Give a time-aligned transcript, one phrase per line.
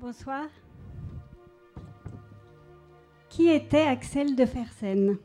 [0.00, 0.48] Bonsoir.
[3.28, 5.18] Qui était Axel de Fersen?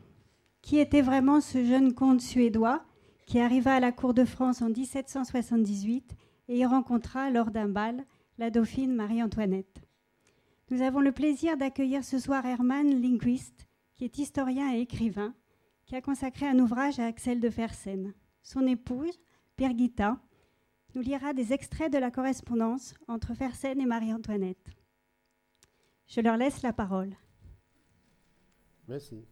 [0.60, 2.84] Qui était vraiment ce jeune comte suédois
[3.24, 6.14] qui arriva à la cour de France en 1778
[6.48, 8.04] et y rencontra, lors d'un bal,
[8.36, 9.80] la dauphine Marie-Antoinette?
[10.70, 15.34] Nous avons le plaisir d'accueillir ce soir Hermann Linguist, qui est historien et écrivain,
[15.86, 18.12] qui a consacré un ouvrage à Axel de Fersen.
[18.42, 19.18] Son épouse,
[19.56, 20.20] Birgitta,
[20.96, 24.70] nous lira des extraits de la correspondance entre Fersen et Marie-Antoinette.
[26.06, 27.10] Je leur laisse la parole.
[28.88, 29.22] Merci.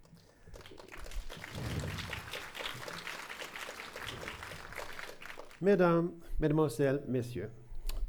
[5.62, 7.50] Mesdames, Mesdemoiselles, Messieurs,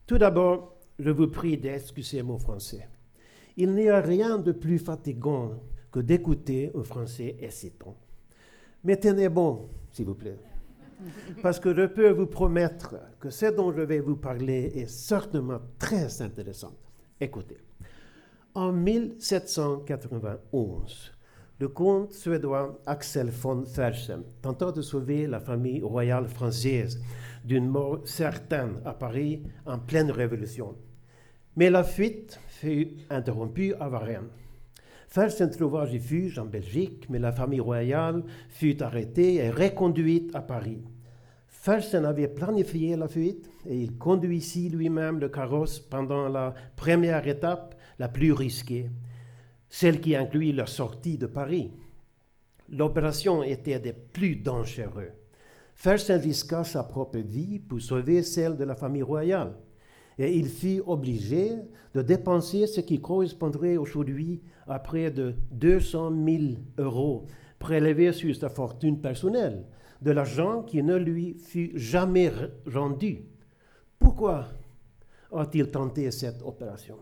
[0.05, 2.89] tout d'abord, je vous prie d'excuser mon français.
[3.55, 7.95] Il n'y a rien de plus fatigant que d'écouter un français hésitant.
[8.83, 10.37] Mais tenez bon, s'il vous plaît
[11.41, 15.59] parce que je peux vous promettre que ce dont je vais vous parler est certainement
[15.77, 16.73] très intéressant.
[17.19, 17.57] Écoutez,
[18.53, 21.11] en 1791,
[21.59, 27.01] le comte suédois Axel von Fersen tenta de sauver la famille royale française
[27.45, 30.75] d'une mort certaine à Paris en pleine révolution.
[31.55, 34.29] Mais la fuite fut interrompue à Varennes.
[35.15, 40.83] Fersen trouva refuge en Belgique, mais la famille royale fut arrêtée et reconduite à Paris.
[41.47, 47.75] Fersen avait planifié la fuite et il conduisit lui-même le carrosse pendant la première étape,
[47.97, 48.89] la plus risquée,
[49.69, 51.71] celle qui inclut la sortie de Paris.
[52.67, 55.13] L'opération était des plus dangereuses.
[55.75, 59.55] Fersen risqua sa propre vie pour sauver celle de la famille royale
[60.17, 61.51] et il fut obligé
[61.93, 66.43] de dépenser ce qui correspondrait aujourd'hui à près de 200 000
[66.77, 67.25] euros
[67.59, 69.65] prélevés sur sa fortune personnelle,
[70.01, 72.31] de l'argent qui ne lui fut jamais
[72.71, 73.25] rendu.
[73.97, 74.47] Pourquoi
[75.33, 76.97] a-t-il tenté cette opération?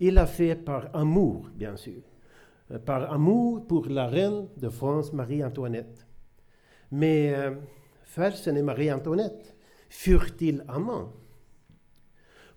[0.00, 2.02] Il l'a fait par amour, bien sûr,
[2.84, 6.06] par amour pour la reine de France, Marie-Antoinette.
[6.90, 7.54] Mais euh,
[8.04, 9.56] Fersen et Marie-Antoinette
[9.88, 11.12] furent-ils amants?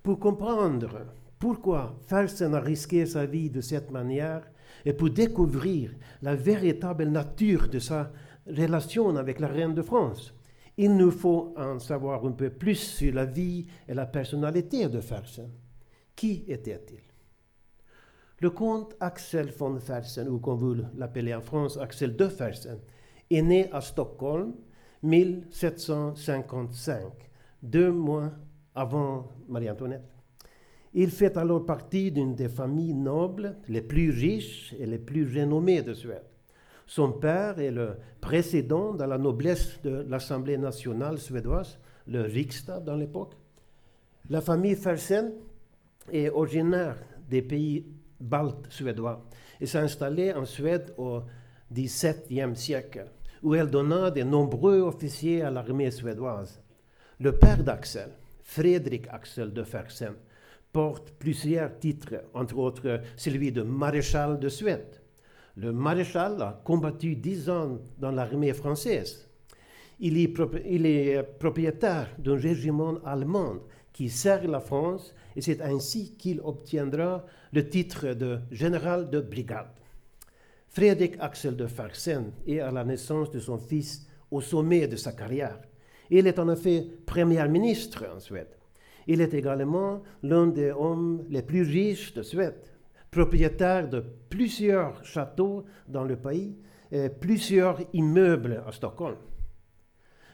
[0.03, 1.06] Pour comprendre
[1.39, 4.44] pourquoi Fersen a risqué sa vie de cette manière
[4.85, 5.91] et pour découvrir
[6.22, 8.12] la véritable nature de sa
[8.47, 10.34] relation avec la reine de France,
[10.78, 15.01] il nous faut en savoir un peu plus sur la vie et la personnalité de
[15.01, 15.50] Fersen.
[16.16, 17.01] Qui était-il?
[18.39, 22.79] Le comte Axel von Fersen, ou comme vous l'appelez en France, Axel de Fersen,
[23.29, 24.53] est né à Stockholm
[25.03, 27.03] 1755,
[27.62, 28.31] deux mois
[28.75, 30.03] avant Marie-Antoinette.
[30.93, 35.81] Il fait alors partie d'une des familles nobles les plus riches et les plus renommées
[35.81, 36.23] de Suède.
[36.85, 42.97] Son père est le précédent dans la noblesse de l'Assemblée nationale suédoise, le Riksdag dans
[42.97, 43.35] l'époque.
[44.29, 45.31] La famille Fersen
[46.11, 46.97] est originaire
[47.29, 47.85] des pays
[48.19, 49.25] baltes suédois
[49.61, 51.21] et s'est installée en Suède au
[51.71, 53.05] XVIIe siècle,
[53.41, 56.61] où elle donna de nombreux officiers à l'armée suédoise.
[57.19, 58.09] Le père d'Axel,
[58.51, 60.13] Fredrik Axel de Fersen,
[60.73, 65.00] porte plusieurs titres, entre autres celui de maréchal de Suède.
[65.56, 69.29] Le maréchal a combattu dix ans dans l'armée française.
[70.01, 73.56] Il est propriétaire d'un régiment allemand
[73.94, 79.72] qui sert la France et c'est ainsi qu'il obtiendra le titre de général de brigade.
[80.68, 85.13] Frédéric Axel de Fersen est à la naissance de son fils au sommet de sa
[85.13, 85.62] carrière.
[86.11, 88.57] Il est en effet Premier ministre en Suède.
[89.07, 92.61] Il est également l'un des hommes les plus riches de Suède,
[93.09, 96.57] propriétaire de plusieurs châteaux dans le pays
[96.91, 99.16] et plusieurs immeubles à Stockholm.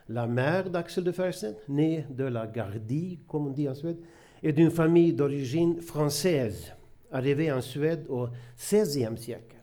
[0.09, 3.99] La mère d'Axel de Fersen, née de la Gardie, comme on dit en Suède,
[4.41, 6.73] est d'une famille d'origine française,
[7.11, 8.27] arrivée en Suède au
[8.57, 9.57] XVIe siècle.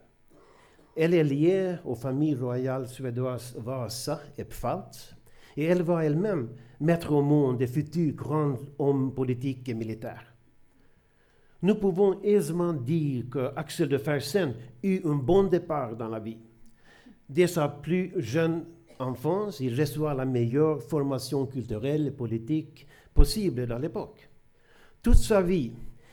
[0.95, 5.14] Elle est liée aux familles royales suédoises Vasa et Pfalz,
[5.57, 6.49] et elle va elle-même
[6.79, 10.35] mettre au monde des futurs grands hommes politiques et militaires.
[11.61, 14.53] Nous pouvons aisément dire que Axel de Fersen
[14.83, 16.37] eut un bon départ dans la vie.
[17.27, 18.65] Dès sa plus jeune
[18.99, 24.29] enfance, il reçoit la meilleure formation culturelle et politique possible dans l'époque.
[25.01, 25.71] Toute sa vie,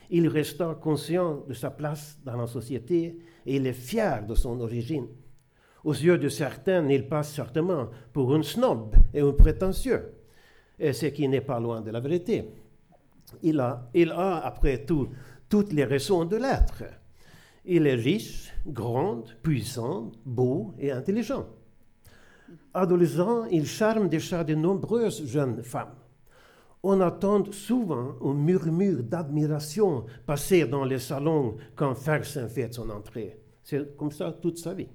[0.09, 4.59] il resta conscient de sa place dans la société et il est fier de son
[4.59, 5.07] origine.
[5.83, 10.13] Aux yeux de certains, il passe certainement pour un snob et un prétentieux,
[10.79, 12.45] ce qui n'est pas loin de la vérité.
[13.41, 15.09] Il a, il a, après tout,
[15.49, 16.83] toutes les raisons de l'être.
[17.65, 21.47] Il est riche, grand, puissant, beau et intelligent.
[22.73, 25.95] Adolescent, il charme déjà de nombreuses jeunes femmes.
[26.81, 33.39] On entend souvent un murmure d'admiration passer dans les salons quand Fersen fait son entrée.
[33.63, 34.89] C'est comme ça toute sa vie.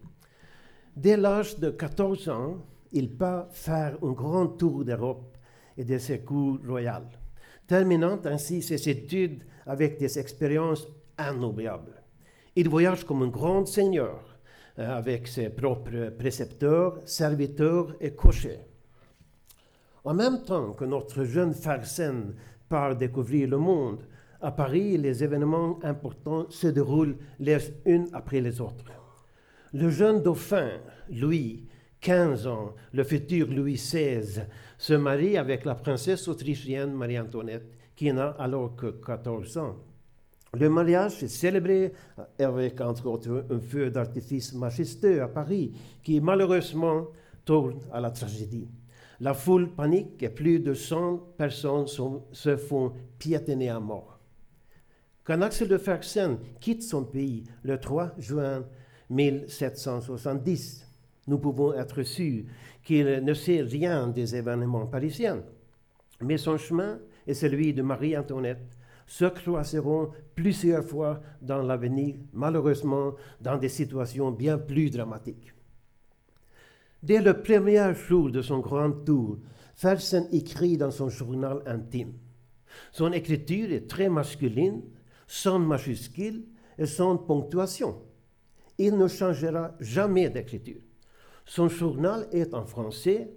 [1.01, 2.57] Dès l'âge de 14 ans,
[2.91, 5.39] il part faire un grand tour d'Europe
[5.77, 7.09] et de ses cours royales,
[7.69, 12.03] terminant ainsi ses études avec des expériences inoubliables.
[12.57, 14.41] Il voyage comme un grand seigneur,
[14.81, 18.67] euh, avec ses propres précepteurs, serviteurs et cochers.
[20.03, 22.35] En même temps que notre jeune Fersen
[22.69, 24.03] part découvrir le monde,
[24.41, 28.98] à Paris, les événements importants se déroulent les uns après les autres.
[29.75, 30.71] Le jeune dauphin,
[31.11, 31.67] Louis,
[32.01, 34.47] 15 ans, le futur Louis XVI,
[34.79, 39.77] se marie avec la princesse autrichienne Marie-Antoinette, qui n'a alors que 14 ans.
[40.55, 41.93] Le mariage est célébré
[42.39, 45.73] avec, entre autres, un feu d'artifice majestueux à Paris,
[46.03, 47.09] qui malheureusement
[47.45, 48.69] tourne à la tragédie.
[49.21, 51.87] La foule panique et plus de 100 personnes
[52.33, 54.19] se font piétiner à mort.
[55.25, 58.65] Quand Axel de Fersen quitte son pays le 3 juin
[59.11, 60.87] 1770,
[61.27, 62.45] nous pouvons être sûrs
[62.83, 65.43] qu'il ne sait rien des événements parisiens.
[66.21, 68.77] Mais son chemin et celui de Marie-Antoinette
[69.07, 75.53] se croiseront plusieurs fois dans l'avenir, malheureusement dans des situations bien plus dramatiques.
[77.03, 79.39] Dès le premier jour de son grand tour,
[79.75, 82.13] Fersen écrit dans son journal intime.
[82.91, 84.83] Son écriture est très masculine,
[85.27, 86.45] sans majuscule
[86.77, 87.97] et sans ponctuation.
[88.79, 90.81] Il ne changera jamais d'écriture.
[91.45, 93.31] Son journal est en français.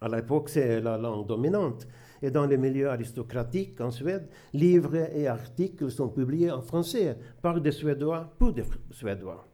[0.00, 1.86] À l'époque, c'est la langue dominante
[2.22, 7.60] et dans les milieux aristocratiques en Suède, livres et articles sont publiés en français par
[7.60, 9.46] des Suédois pour des Suédois.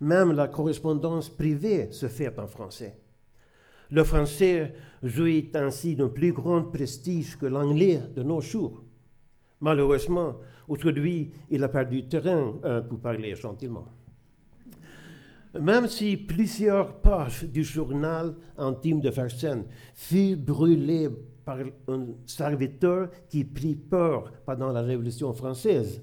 [0.00, 2.98] Même la correspondance privée se fait en français.
[3.90, 4.72] Le français
[5.02, 8.82] jouit ainsi d'un plus grand prestige que l'anglais de nos jours.
[9.60, 13.86] Malheureusement, aujourd'hui, il a perdu terrain, euh, pour parler gentiment.
[15.60, 19.64] Même si plusieurs pages du journal intime de Fersen
[19.94, 21.10] furent brûlées
[21.44, 26.00] par un serviteur qui prit peur pendant la Révolution française.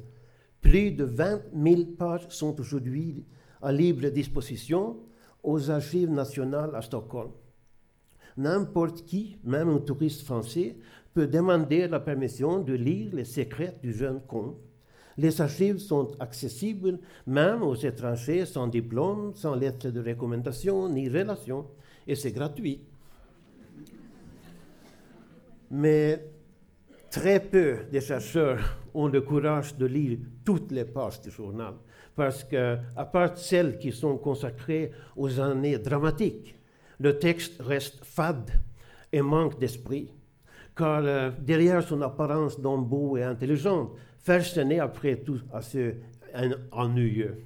[0.61, 3.25] Plus de 20 000 pages sont aujourd'hui
[3.61, 4.97] à libre disposition
[5.41, 7.31] aux archives nationales à Stockholm.
[8.38, 10.77] N'importe qui, même un touriste français,
[11.13, 14.57] peut demander la permission de lire les secrets du jeune comte.
[15.17, 21.65] Les archives sont accessibles même aux étrangers sans diplôme, sans lettre de recommandation ni relation,
[22.07, 22.81] et c'est gratuit
[25.69, 26.25] mais
[27.09, 31.75] très peu de chercheurs ont le courage de lire toutes les pages du journal,
[32.15, 36.56] parce que, à part celles qui sont consacrées aux années dramatiques,
[37.00, 38.51] le texte reste fade
[39.11, 40.11] et manque d'esprit,
[40.80, 45.98] car euh, derrière son apparence d'embeau et intelligente, Fersen est après tout assez
[46.72, 47.44] ennuyeux.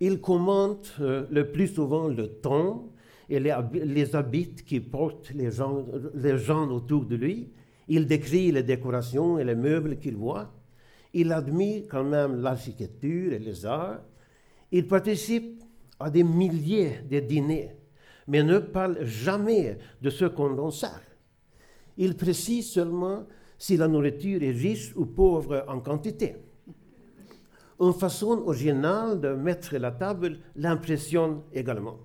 [0.00, 2.90] Il commente euh, le plus souvent le ton,
[3.30, 5.82] et les, habits qui portent les gens,
[6.14, 7.48] les gens autour de lui.
[7.88, 10.52] Il décrit les décorations et les meubles qu'il voit.
[11.14, 14.02] Il admire quand même l'architecture et les arts.
[14.70, 15.62] Il participe
[15.98, 17.70] à des milliers de dîners,
[18.28, 21.13] mais ne parle jamais de ce qu'on en sert.
[21.96, 23.24] Il précise seulement
[23.58, 26.36] si la nourriture est riche ou pauvre en quantité.
[27.80, 31.98] Une façon originale de mettre la table l'impressionne également.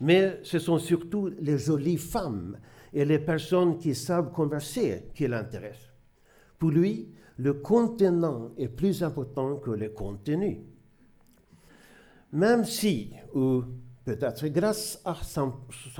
[0.00, 2.58] Mais ce sont surtout les jolies femmes
[2.92, 5.90] et les personnes qui savent converser qui l'intéressent.
[6.58, 7.08] Pour lui,
[7.38, 10.60] le contenant est plus important que le contenu.
[12.32, 13.62] Même si, ou
[14.04, 15.52] peut-être grâce à sa,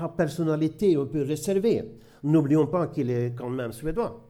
[0.09, 1.83] personnalité un peu réservée,
[2.31, 4.23] n'oublions pas qu'il est quand même suédois,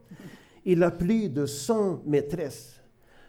[0.64, 2.80] il a plus de 100 maîtresses,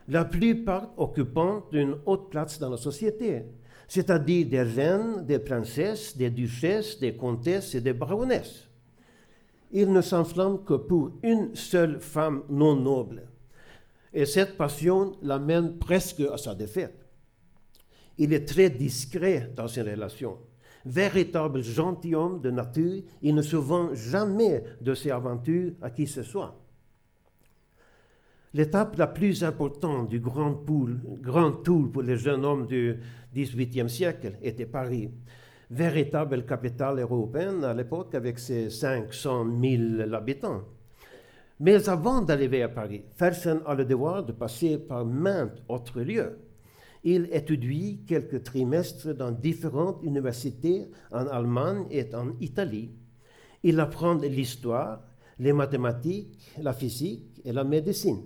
[0.07, 3.43] la plupart occupant une haute place dans la société,
[3.87, 8.67] c'est-à-dire des reines, des princesses, des duchesses, des comtesses et des baronnesses.
[9.71, 13.27] Il ne s'enflamme que pour une seule femme non noble.
[14.13, 17.05] Et cette passion l'amène presque à sa défaite.
[18.17, 20.37] Il est très discret dans ses relations.
[20.85, 26.23] Véritable gentilhomme de nature, il ne se vend jamais de ses aventures à qui ce
[26.23, 26.55] soit.
[28.53, 30.65] L'étape la plus importante du grand,
[31.21, 32.97] grand tour pour les jeunes hommes du
[33.35, 35.11] XVIIIe siècle était Paris,
[35.69, 40.63] véritable capitale européenne à l'époque avec ses 500 000 habitants.
[41.59, 46.39] Mais avant d'arriver à Paris, Fersen a le devoir de passer par maintes autres lieux.
[47.03, 52.91] Il étudie quelques trimestres dans différentes universités en Allemagne et en Italie.
[53.63, 55.01] Il apprend l'histoire,
[55.39, 58.23] les mathématiques, la physique et la médecine.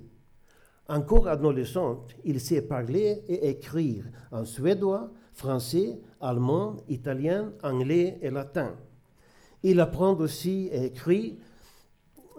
[0.89, 8.75] Encore adolescente, il sait parler et écrire en suédois, français, allemand, italien, anglais et latin.
[9.63, 11.34] Il apprend aussi à écrire,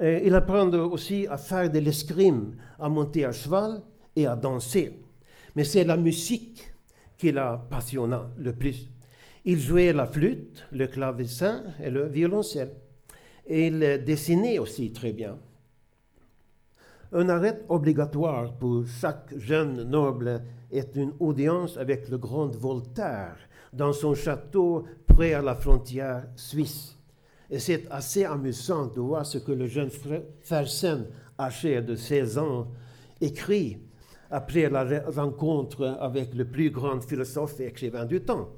[0.00, 3.82] il apprend aussi à faire de l'escrime, à monter à cheval
[4.14, 5.03] et à danser.
[5.56, 6.72] Mais c'est la musique
[7.16, 8.88] qui l'a passionné le plus.
[9.44, 12.72] Il jouait la flûte, le clavecin et le violoncelle.
[13.46, 15.38] Et il dessinait aussi très bien.
[17.12, 20.42] Un arrêt obligatoire pour chaque jeune noble
[20.72, 23.36] est une audience avec le grand Voltaire
[23.72, 26.98] dans son château près à la frontière suisse.
[27.50, 29.90] Et c'est assez amusant de voir ce que le jeune
[30.40, 31.06] Fersen,
[31.38, 32.68] âgé de 16 ans,
[33.20, 33.78] écrit
[34.34, 38.48] après la rencontre avec le plus grand philosophe et écrivain du temps.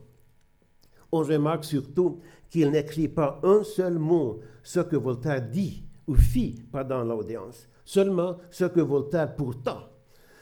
[1.12, 6.62] On remarque surtout qu'il n'écrit pas un seul mot ce que Voltaire dit ou fit
[6.72, 9.82] pendant l'audience, seulement ce que Voltaire pourtant,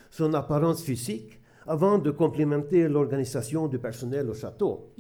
[0.09, 4.93] son apparence physique, avant de complimenter l'organisation du personnel au château.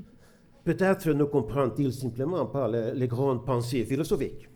[0.65, 4.49] Peut-être ne comprend-il simplement pas les grandes pensées philosophiques.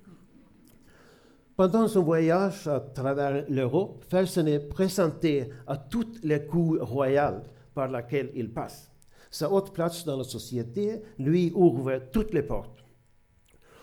[1.58, 7.42] Pendant son voyage à travers l'Europe, Fersen est présenté à toutes les cours royales
[7.74, 8.92] par lesquelles il passe.
[9.28, 12.84] Sa haute place dans la société lui ouvre toutes les portes.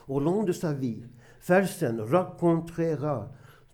[0.07, 1.03] Au long de sa vie,
[1.41, 3.29] Fersen rencontrera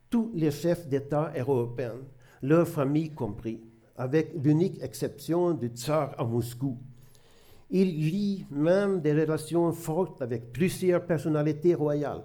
[0.09, 2.01] tous les chefs d'État européens,
[2.41, 3.61] leurs familles compris,
[3.97, 6.79] avec l'unique exception du tsar à Moscou.
[7.69, 12.23] Il lie même des relations fortes avec plusieurs personnalités royales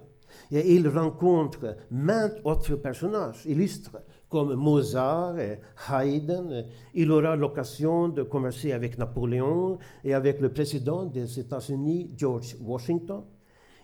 [0.51, 3.97] et il rencontre maintes autres personnages illustres
[4.29, 6.65] comme Mozart et Haydn.
[6.95, 13.23] Il aura l'occasion de converser avec Napoléon et avec le président des États-Unis, George Washington.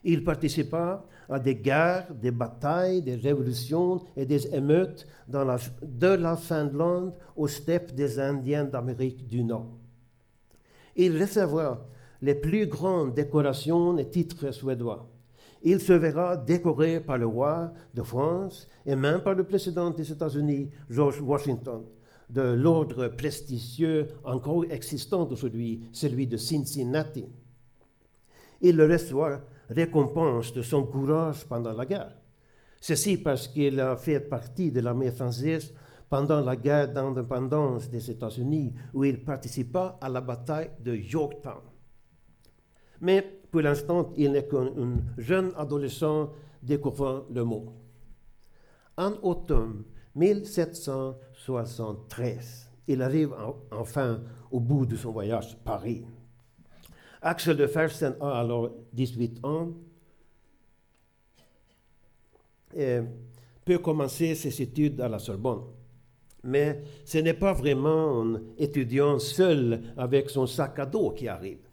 [0.05, 6.09] Il participa à des guerres, des batailles, des révolutions et des émeutes dans la, de
[6.09, 9.79] la Finlande aux steppes des Indiens d'Amérique du Nord.
[10.97, 11.87] Il recevra
[12.21, 15.12] les plus grandes décorations et titres suédois
[15.63, 20.11] il se verra décoré par le roi de France et même par le président des
[20.11, 21.85] États-Unis, George Washington,
[22.29, 27.27] de l'ordre prestigieux encore existant aujourd'hui, celui de Cincinnati.
[28.61, 32.17] Il reçoit récompense de son courage pendant la guerre.
[32.81, 35.73] Ceci parce qu'il a fait partie de l'armée française
[36.09, 41.63] pendant la guerre d'indépendance des États-Unis, où il participa à la bataille de Yorktown.
[43.01, 44.73] Mais pour l'instant, il n'est qu'un
[45.19, 46.33] jeune adolescent
[46.63, 47.75] découvrant le mot.
[48.97, 53.35] En automne 1773, il arrive
[53.71, 56.03] enfin au bout de son voyage à Paris.
[57.21, 59.69] Axel de Fersen a alors 18 ans
[62.75, 63.01] et
[63.67, 65.65] peut commencer ses études à la Sorbonne.
[66.43, 71.69] Mais ce n'est pas vraiment un étudiant seul avec son sac à dos qui arrive.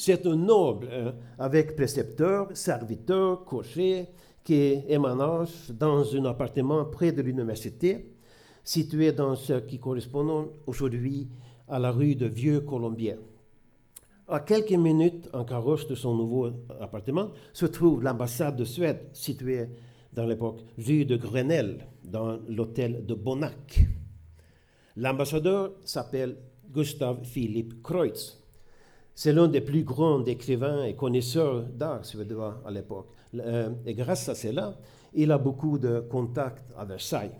[0.00, 4.06] C'est un noble hein, avec précepteur, serviteur, cocher,
[4.44, 8.14] qui émanage dans un appartement près de l'université,
[8.62, 11.26] situé dans ce qui correspond aujourd'hui
[11.66, 13.16] à la rue de Vieux Colombier.
[14.28, 19.68] À quelques minutes en carrosse de son nouveau appartement se trouve l'ambassade de Suède, située
[20.12, 23.80] dans l'époque rue de Grenelle, dans l'hôtel de Bonac.
[24.94, 26.36] L'ambassadeur s'appelle
[26.70, 28.38] Gustav Philipp Kreutz.
[29.20, 33.08] C'est l'un des plus grands écrivains et connaisseurs d'art suédois à l'époque.
[33.34, 34.78] Euh, et grâce à cela,
[35.12, 37.32] il a beaucoup de contacts à Versailles.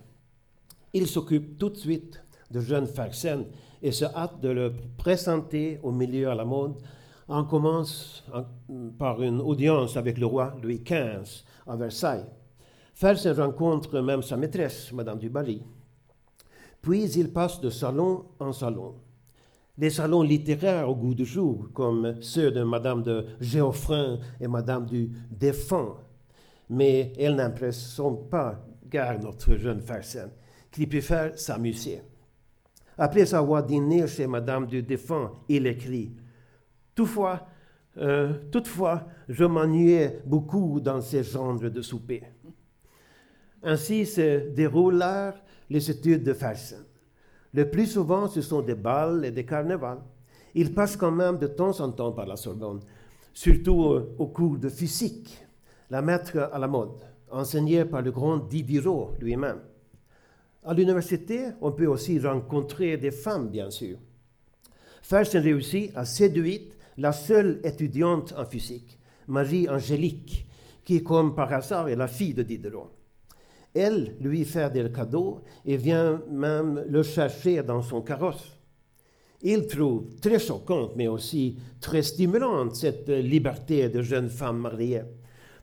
[0.92, 2.20] Il s'occupe tout de suite
[2.50, 3.44] de jeune Fersen
[3.80, 6.74] et se hâte de le présenter au milieu à la mode.
[7.28, 8.24] On commence
[8.98, 12.26] par une audience avec le roi Louis XV à Versailles.
[12.92, 15.62] Fersen rencontre même sa maîtresse, Madame du Barry.
[16.82, 18.96] Puis il passe de salon en salon
[19.78, 24.84] des salons littéraires au goût du jour, comme ceux de Madame de Géoffrin et Madame
[24.84, 25.96] du Défend.
[26.68, 30.30] Mais elles n'impressionnent pas car notre jeune Fersen,
[30.72, 32.02] qui préfère s'amuser.
[32.96, 36.12] Après avoir dîné chez Madame du Défend, il écrit
[36.96, 37.46] Toutefois,
[37.98, 42.24] euh, toutefois je m'ennuyais beaucoup dans ces genres de souper.
[43.62, 46.87] Ainsi se déroulèrent les études de Fersen.
[47.54, 50.02] Le plus souvent, ce sont des balles et des carnavals.
[50.54, 52.80] Il passe quand même de temps en temps par la Sorbonne,
[53.32, 55.38] surtout euh, au cours de physique,
[55.90, 57.00] la maître à la mode,
[57.30, 59.60] enseignée par le grand Diderot lui-même.
[60.64, 63.96] À l'université, on peut aussi rencontrer des femmes, bien sûr.
[65.02, 66.60] Fersen réussit à séduire
[66.98, 70.46] la seule étudiante en physique, Marie Angélique,
[70.84, 72.90] qui, comme par hasard, est la fille de Diderot.
[73.74, 78.58] Elle lui fait des cadeaux et vient même le chercher dans son carrosse.
[79.42, 85.02] Il trouve très choquante, mais aussi très stimulante, cette liberté de jeune femme mariée.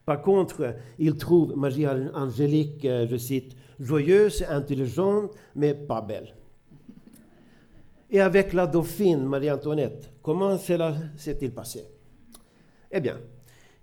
[0.05, 6.35] Par contre, il trouve Marie-Angélique, euh, je cite, joyeuse, intelligente, mais pas belle.
[8.11, 11.85] Et avec la dauphine Marie-Antoinette, comment cela s'est-il passé?
[12.91, 13.19] Eh bien,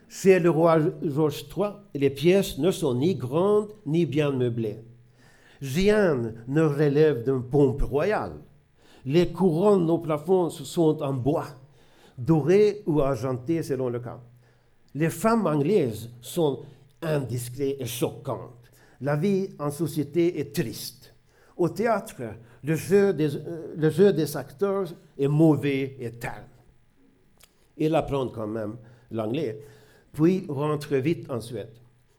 [0.08, 4.84] Chez le roi George III, les pièces ne sont ni grandes ni bien meublées.
[5.62, 8.34] Rien ne relève d'une pompe royale.
[9.06, 11.48] Les couronnes au plafond sont en bois,
[12.18, 14.20] dorées ou argentées selon le cas.
[14.94, 16.62] Les femmes anglaises sont
[17.02, 18.72] indiscrètes et choquantes.
[19.02, 21.14] La vie en société est triste.
[21.58, 22.16] Au théâtre,
[22.64, 24.88] le jeu des, euh, le jeu des acteurs
[25.18, 26.48] est mauvais et terne.
[27.78, 28.78] Il apprend quand même
[29.12, 29.60] l'anglais
[30.16, 31.70] puis rentre vite en Suède.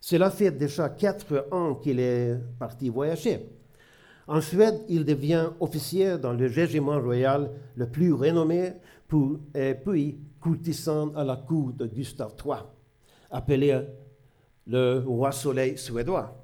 [0.01, 3.49] Cela fait déjà quatre ans qu'il est parti voyager.
[4.29, 8.73] En Suède, il devient officier dans le régiment royal le plus renommé,
[9.55, 12.59] et puis courtisan à la cour de Gustave III,
[13.31, 13.81] appelé
[14.67, 16.37] le roi soleil suédois.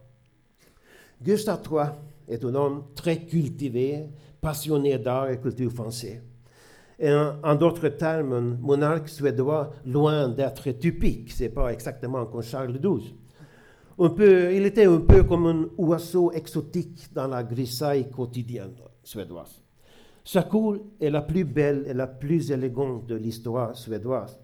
[1.21, 1.87] Gustave III
[2.29, 4.09] est un homme très cultivé,
[4.41, 5.73] passionné d'art et culture
[7.03, 11.33] français en, d'autres termes, un monarque suédois loin d'être typique.
[11.33, 13.15] C'est pas exactement comme Charles XII.
[13.99, 19.63] il était un peu comme un oiseau exotique dans la grisaille quotidienne suédoise.
[20.25, 24.39] Sa cour est la plus belle et la plus élégante de l'histoire suédoise.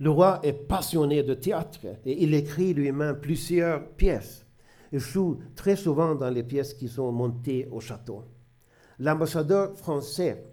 [0.00, 4.44] Le roi est passionné de théâtre et il écrit lui-même plusieurs pièces.
[4.92, 8.24] Il joue très souvent dans les pièces qui sont montées au château.
[8.98, 10.44] L'ambassadeur français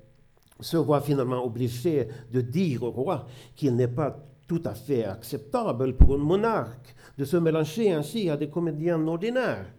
[0.60, 5.96] se voit finalement obligé de dire au roi qu'il n'est pas tout à fait acceptable
[5.98, 9.74] pour un monarque de se mélanger ainsi à des comédiens ordinaires.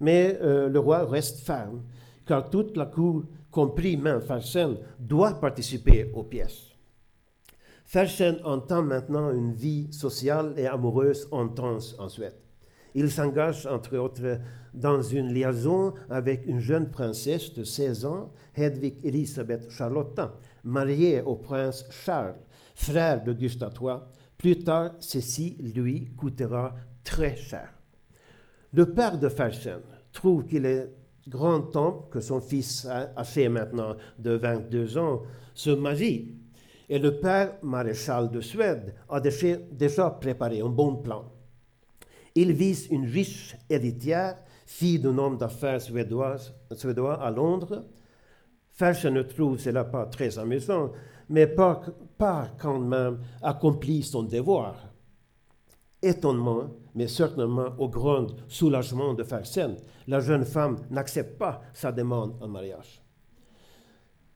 [0.00, 1.82] Mais euh, le roi reste ferme,
[2.26, 6.68] car toute la cour, compris même Fersen, doit participer aux pièces.
[7.84, 12.36] Fersen entend maintenant une vie sociale et amoureuse intense en Suède.
[12.94, 14.38] Il s'engage, entre autres,
[14.74, 21.36] dans une liaison avec une jeune princesse de 16 ans, Hedwig Elisabeth Charlotta, mariée au
[21.36, 22.36] prince Charles,
[22.74, 24.02] frère de Gustave.
[24.36, 27.72] Plus tard, ceci lui coûtera très cher.
[28.72, 29.80] Le père de Fersen
[30.12, 30.88] trouve qu'il est
[31.26, 35.22] grand temps que son fils, âgé maintenant de 22 ans,
[35.54, 36.34] se marie.
[36.88, 41.24] Et le père maréchal de Suède a déjà préparé un bon plan.
[42.40, 47.84] Il vise une riche héritière, fille d'un homme d'affaires suédois, à Londres.
[49.34, 50.92] Trouve cela pas très amusant,
[51.28, 51.80] mais pas,
[52.16, 54.76] pas quand même accompli son devoir.
[56.00, 59.74] étonnement, mais certainement au grand soulagement de Fersen,
[60.06, 63.02] la jeune femme n'accepte pas sa demande en mariage.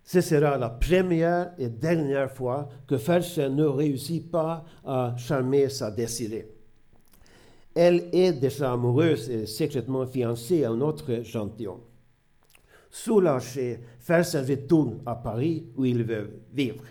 [0.03, 5.93] Ce sera la première et dernière fois que Fersen ne réussit pas à charmer sa
[5.93, 6.52] désirée.
[7.75, 11.81] Elle est déjà amoureuse et secrètement fiancée à un autre gentilhomme.
[12.91, 16.85] Soulagé, Fersen retourne à Paris où il veut vivre.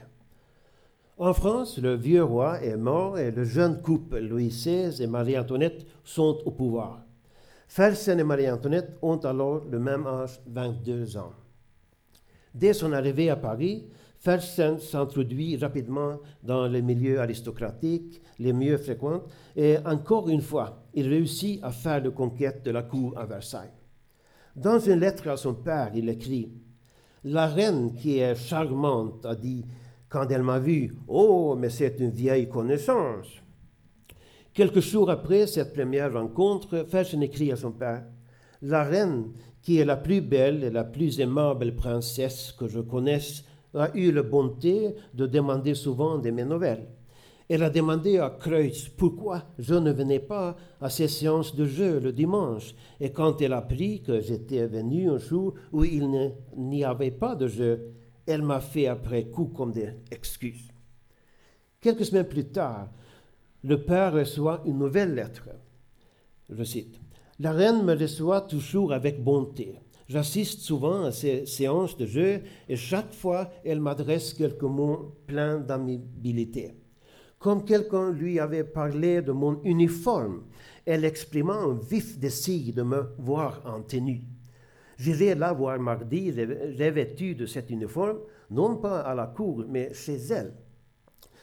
[1.20, 5.86] En France, le vieux roi est mort et le jeune couple Louis XVI et Marie-Antoinette
[6.04, 7.04] sont au pouvoir.
[7.68, 11.34] Fersen et Marie-Antoinette ont alors le même âge, 22 ans.
[12.56, 13.86] Dès son arrivée à Paris,
[14.22, 19.24] Fersen s'introduit rapidement dans les milieux aristocratiques les mieux fréquents
[19.56, 23.74] et encore une fois, il réussit à faire la conquête de la cour à Versailles.
[24.56, 26.52] Dans une lettre à son père, il écrit
[27.24, 29.66] La reine qui est charmante a dit
[30.08, 33.28] quand elle m'a vu, Oh, mais c'est une vieille connaissance.
[34.54, 38.04] Quelques jours après cette première rencontre, Fersen écrit à son père
[38.62, 39.32] La reine,
[39.64, 44.12] qui est la plus belle et la plus aimable princesse que je connaisse, a eu
[44.12, 46.88] la bonté de demander souvent de mes nouvelles.
[47.50, 52.00] Elle a demandé à Kreutz pourquoi je ne venais pas à ses séances de jeu
[52.00, 52.74] le dimanche?
[53.00, 57.36] Et quand elle a appris que j'étais venu un jour où il n'y avait pas
[57.36, 57.92] de jeu,
[58.26, 60.72] elle m'a fait après coup comme des excuses.
[61.82, 62.90] Quelques semaines plus tard,
[63.64, 65.50] le père reçoit une nouvelle lettre.
[66.50, 67.00] Je cite
[67.40, 69.80] La reine me reçoit toujours avec bonté.
[70.12, 75.60] J'assiste souvent à ces séances de jeu et chaque fois elle m'adresse quelques mots pleins
[75.60, 76.74] d'amabilité.
[77.40, 80.44] Comme quelqu'un lui avait parlé de mon uniforme,
[80.86, 84.24] elle exprima un vif désir de me voir en tenue.
[84.98, 88.20] J'irai la voir mardi revêtue de cet uniforme,
[88.50, 90.54] non pas à la cour, mais chez elle.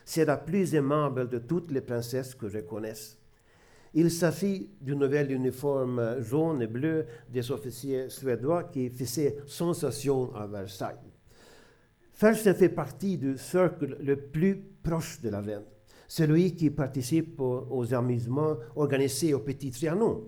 [0.05, 3.19] C'est la plus aimable de toutes les princesses que je connaisse.
[3.95, 10.47] Il s'agit du nouvel uniforme jaune et bleu des officiers suédois qui faisait sensation à
[10.47, 10.97] Versailles.
[12.13, 15.65] Fersen fait partie du cercle le plus proche de la reine,
[16.07, 20.25] celui qui participe aux amusements organisés au Petit Trianon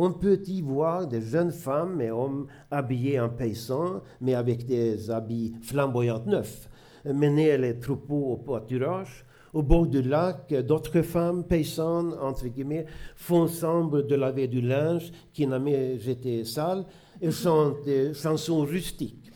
[0.00, 5.10] on peut y voir des jeunes femmes et hommes habillés en paysans, mais avec des
[5.10, 6.68] habits flamboyants neufs,
[7.04, 9.24] mener les troupeaux au pâturage.
[9.58, 15.10] Au bord du lac, d'autres femmes paysannes, entre guillemets, font semblant de laver du linge
[15.32, 16.84] qui n'a jamais été sale
[17.20, 19.32] et chantent des chansons rustiques.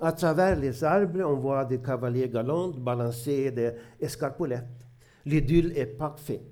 [0.00, 4.86] À travers les arbres, on voit des cavaliers galants balancer des escarpolettes.
[5.26, 6.44] L'idylle est parfait.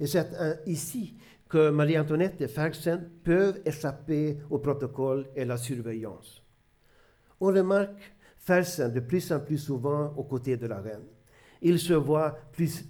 [0.00, 0.26] Et c'est
[0.66, 1.14] ici
[1.48, 6.42] que Marie-Antoinette et Fersen peuvent échapper au protocole et la surveillance.
[7.40, 11.13] On remarque Fersen de plus en plus souvent aux côtés de la reine.
[11.64, 12.36] Il se voit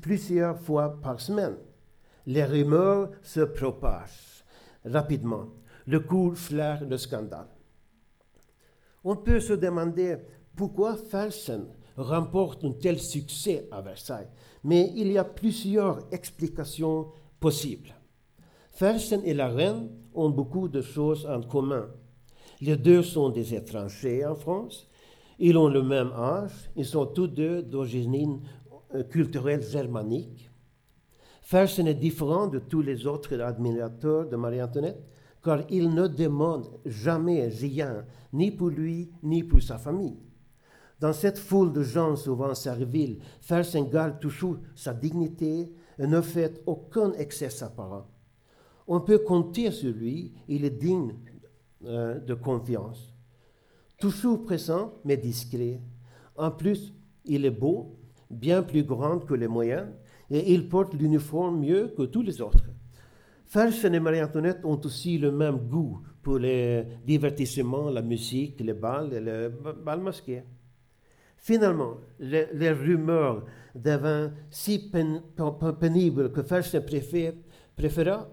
[0.03, 1.57] plusieurs fois par semaine.
[2.27, 4.45] Les rumeurs se propagent
[4.85, 5.47] rapidement.
[5.87, 7.47] Le cours flaire le scandale.
[9.05, 10.17] On peut se demander
[10.57, 14.29] pourquoi Fersen remporte un tel succès à Versailles,
[14.65, 17.95] mais il y a plusieurs explications possibles.
[18.73, 21.87] Fersen et la reine ont beaucoup de choses en commun.
[22.61, 24.89] Les deux sont des étrangers en France.
[25.39, 26.71] Ils ont le même âge.
[26.77, 28.41] Ils sont tous deux d'origine
[28.95, 30.51] euh, culturelle germanique.
[31.43, 35.05] Fersen est différent de tous les autres admirateurs de Marie-Antoinette
[35.45, 40.17] car il ne demande jamais rien, ni pour lui, ni pour sa famille.
[40.99, 46.63] Dans cette foule de gens souvent serviles, Fersen garde toujours sa dignité et ne fait
[46.65, 48.07] aucun excès apparent.
[48.87, 51.15] On peut compter sur lui, il est digne
[51.85, 53.15] euh, de confiance.
[53.99, 55.81] Toujours présent, mais discret.
[56.37, 57.99] En plus, il est beau,
[58.31, 59.89] bien plus grand que les moyens,
[60.31, 62.65] et il porte l'uniforme mieux que tous les autres.
[63.47, 69.13] Fersen et Marie-Antoinette ont aussi le même goût pour les divertissements, la musique, les balles
[69.13, 69.49] et les
[69.85, 70.43] balles masqués.
[71.37, 74.91] Finalement, les, rumeurs devinrent si
[75.79, 76.83] pénibles que Fersen
[77.77, 78.29] préféra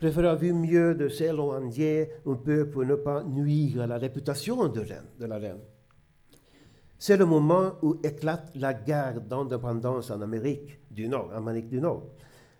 [0.00, 4.80] préféra vu mieux de s'éloigner un peu pour ne pas nuire à la réputation de
[5.26, 5.60] la reine.
[7.04, 12.04] C'est le moment où éclate la guerre d'indépendance en Amérique du Nord, Amérique du Nord.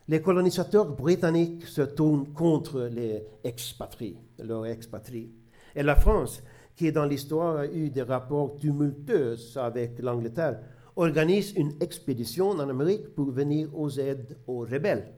[0.08, 5.30] Les colonisateurs britanniques se tournent contre les expatriés, leurs expatriés.
[5.76, 6.42] Et la France,
[6.74, 10.58] qui dans l'histoire a eu des rapports tumultueux avec l'Angleterre,
[10.96, 15.12] organise une expédition en Amérique pour venir aux aides aux rebelles.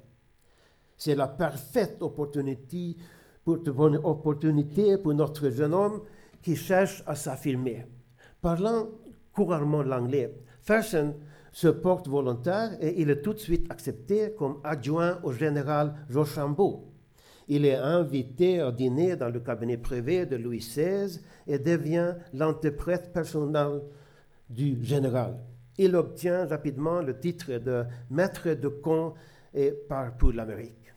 [0.99, 2.95] C'est la parfaite opportunité
[3.43, 3.57] pour,
[4.05, 6.03] opportunité pour notre jeune homme
[6.43, 7.87] qui cherche à s'affirmer.
[8.43, 8.89] Parlant
[9.35, 11.15] couramment l'anglais, Fersen
[11.53, 16.91] se porte volontaire et il est tout de suite accepté comme adjoint au général Rochambeau.
[17.47, 23.13] Il est invité à dîner dans le cabinet privé de Louis XVI et devient l'interprète
[23.13, 23.83] personnel
[24.49, 25.37] du général.
[25.77, 29.15] Il obtient rapidement le titre de maître de camp
[29.53, 30.93] et part pour l'Amérique.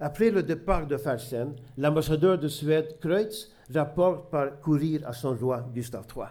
[0.00, 5.66] Après le départ de Fersen, l'ambassadeur de Suède, Kreutz, rapporte par courrier à son roi
[5.72, 6.26] Gustave III.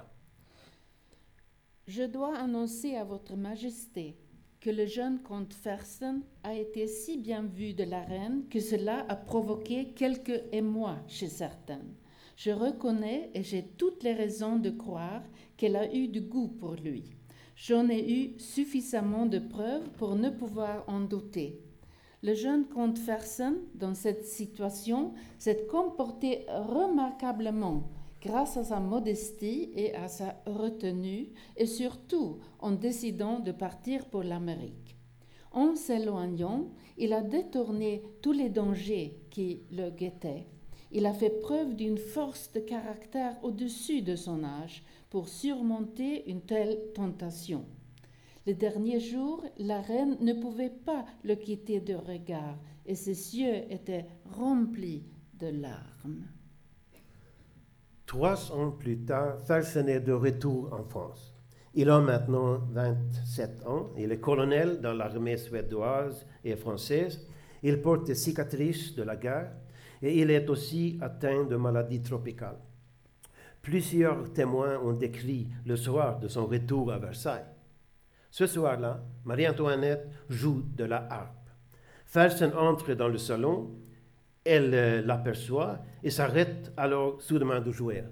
[1.87, 4.17] Je dois annoncer à Votre Majesté
[4.59, 9.05] que le jeune comte Fersen a été si bien vu de la reine que cela
[9.07, 11.93] a provoqué quelques émois chez certaines.
[12.37, 15.21] Je reconnais et j'ai toutes les raisons de croire
[15.57, 17.03] qu'elle a eu du goût pour lui.
[17.55, 21.61] J'en ai eu suffisamment de preuves pour ne pouvoir en douter.
[22.23, 27.83] Le jeune comte Fersen, dans cette situation, s'est comporté remarquablement
[28.25, 34.23] grâce à sa modestie et à sa retenue, et surtout en décidant de partir pour
[34.23, 34.97] l'Amérique.
[35.51, 40.47] En s'éloignant, il a détourné tous les dangers qui le guettaient.
[40.91, 46.41] Il a fait preuve d'une force de caractère au-dessus de son âge pour surmonter une
[46.41, 47.65] telle tentation.
[48.47, 53.71] Les derniers jours, la reine ne pouvait pas le quitter de regard et ses yeux
[53.71, 55.03] étaient remplis
[55.39, 56.25] de larmes.
[58.05, 61.33] Trois ans plus tard, Fersen est de retour en France.
[61.73, 63.91] Il a maintenant 27 ans.
[63.97, 67.27] Il est colonel dans l'armée suédoise et française.
[67.63, 69.51] Il porte des cicatrices de la guerre
[70.01, 72.59] et il est aussi atteint de maladies tropicales.
[73.61, 77.45] Plusieurs témoins ont décrit le soir de son retour à Versailles.
[78.29, 81.49] Ce soir-là, Marie-Antoinette joue de la harpe.
[82.05, 83.71] Fersen entre dans le salon
[84.45, 88.03] elle euh, l'aperçoit et s'arrête alors soudainement de jouer.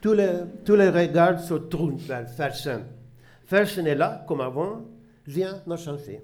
[0.00, 0.30] Tous les,
[0.64, 2.84] tous les regards se tournent vers Fersen.
[3.44, 4.84] Fersen est là, comme avant,
[5.26, 6.22] rien n'a changé.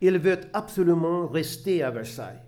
[0.00, 2.42] Il veut absolument rester à Versailles,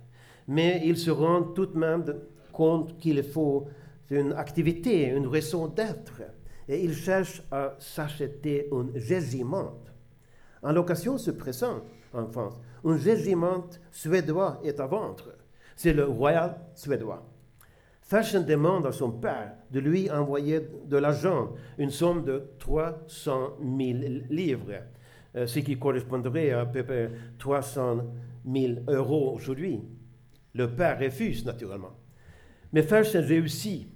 [0.48, 2.04] mais il se rend tout de même
[2.52, 3.68] compte qu'il faut
[4.10, 6.22] une activité, une raison d'être,
[6.68, 9.78] et il cherche à s'acheter un régiment.
[10.62, 12.54] En l'occasion se présente en France.
[12.84, 15.32] Un régiment suédois est à vendre
[15.80, 17.26] c'est le royal suédois.
[18.02, 23.98] Fersen demande à son père de lui envoyer de l'argent, une somme de 300 000
[24.28, 24.74] livres,
[25.36, 28.12] euh, ce qui correspondrait à, à peu près 300
[28.44, 29.80] 000 euros aujourd'hui.
[30.52, 31.96] Le père refuse naturellement.
[32.74, 33.88] Mais Fersen réussit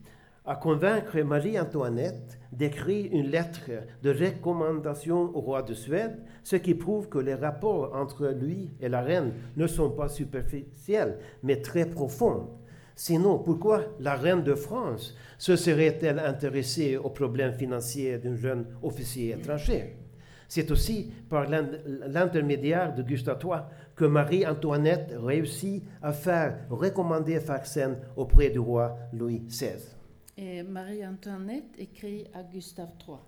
[0.47, 3.71] à convaincre Marie-Antoinette d'écrire une lettre
[4.03, 8.89] de recommandation au roi de Suède, ce qui prouve que les rapports entre lui et
[8.89, 12.51] la reine ne sont pas superficiels, mais très profonds.
[12.97, 19.33] Sinon, pourquoi la reine de France se serait-elle intéressée aux problèmes financiers d'un jeune officier
[19.33, 19.97] étranger?
[20.47, 23.65] C'est aussi par l'intermédiaire de Gustave
[23.97, 29.97] que Marie-Antoinette réussit à faire recommander Farsen auprès du roi Louis XVI.
[30.37, 33.19] Et Marie-Antoinette écrit à Gustave III.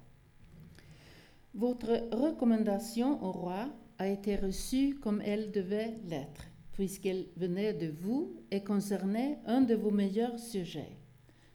[1.54, 8.34] Votre recommandation au roi a été reçue comme elle devait l'être, puisqu'elle venait de vous
[8.50, 10.98] et concernait un de vos meilleurs sujets.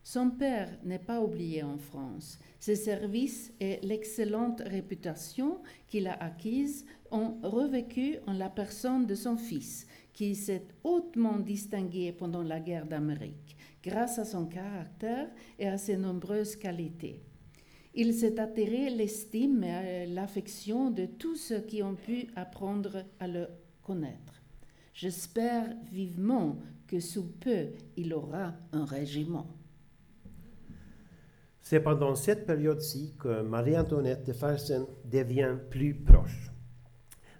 [0.03, 2.39] Son père n'est pas oublié en France.
[2.59, 9.35] Ses services et l'excellente réputation qu'il a acquise ont revécu en la personne de son
[9.35, 15.77] fils, qui s'est hautement distingué pendant la guerre d'Amérique grâce à son caractère et à
[15.77, 17.21] ses nombreuses qualités.
[17.93, 23.47] Il s'est attiré l'estime et l'affection de tous ceux qui ont pu apprendre à le
[23.83, 24.41] connaître.
[24.93, 27.67] J'espère vivement que sous peu
[27.97, 29.47] il aura un régiment.
[31.61, 36.51] C'est pendant cette période-ci que Marie-Antoinette de Fersen devient plus proche.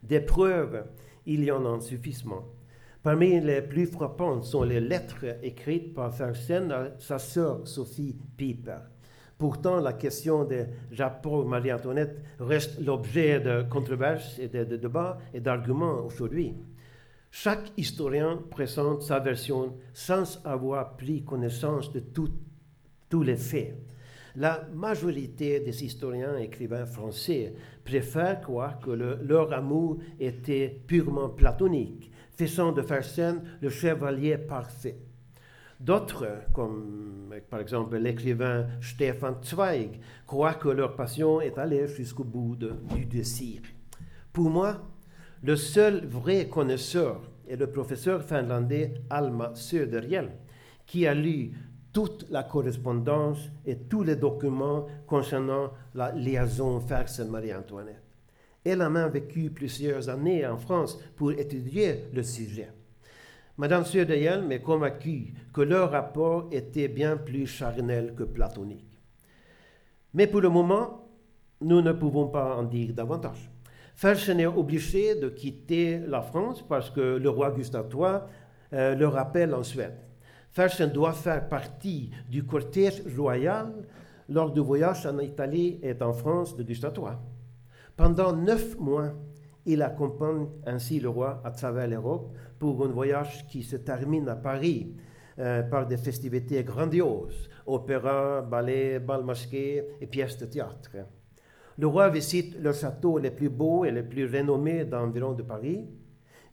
[0.04, 0.86] Des preuves,
[1.26, 2.44] il y en a suffisamment.
[3.04, 8.78] Parmi les plus frappantes sont les lettres écrites par Fersen à sa sœur Sophie Pieper.
[9.40, 16.06] Pourtant, la question des rapports Marie-Antoinette reste l'objet de controverses et de, débats et d'arguments
[16.06, 16.54] aujourd'hui.
[17.32, 23.74] Chaque historien présente sa version sans avoir pris connaissance de tous les faits.
[24.36, 32.11] La majorité des historiens et écrivains français préfèrent croire que leur amour était purement platonique
[32.48, 34.98] faisant de Fersen le chevalier parfait.
[35.80, 42.56] D'autres, comme par exemple l'écrivain Stefan Zweig, croient que leur passion est allée jusqu'au bout
[42.56, 43.62] du désir.
[44.34, 44.82] Pour moi,
[45.44, 50.32] le seul vrai connaisseur est le professeur finlandais Alma Söderhielm,
[50.86, 51.52] qui a lu
[51.94, 58.11] toute la correspondance et tous les documents concernant la liaison Fersen-Marie-Antoinette.
[58.64, 62.70] Elle a même vécu plusieurs années en France pour étudier le sujet.
[63.58, 69.00] Madame Söderhielm est convaincue que leur rapport était bien plus charnel que platonique.
[70.14, 71.08] Mais pour le moment,
[71.62, 73.52] nous ne pouvons pas en dire davantage.
[73.96, 77.88] Fersen est obligé de quitter la France parce que le roi Gustave
[78.74, 79.98] euh, le rappelle en Suède.
[80.50, 83.72] Fersen doit faire partie du cortège royal
[84.28, 87.18] lors du voyage en Italie et en France de Gustave.
[88.02, 89.14] Pendant neuf mois,
[89.64, 94.36] il accompagne ainsi le roi à travers l'Europe pour un voyage qui se termine à
[94.36, 94.96] Paris
[95.38, 100.90] euh, par des festivités grandioses, opéra, ballet, bal masqué et pièces de théâtre.
[101.78, 105.88] Le roi visite le château les plus beaux et les plus renommés d'environ de Paris,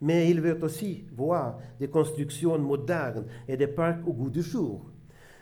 [0.01, 4.91] mais il veut aussi voir des constructions modernes et des parcs au goût du jour.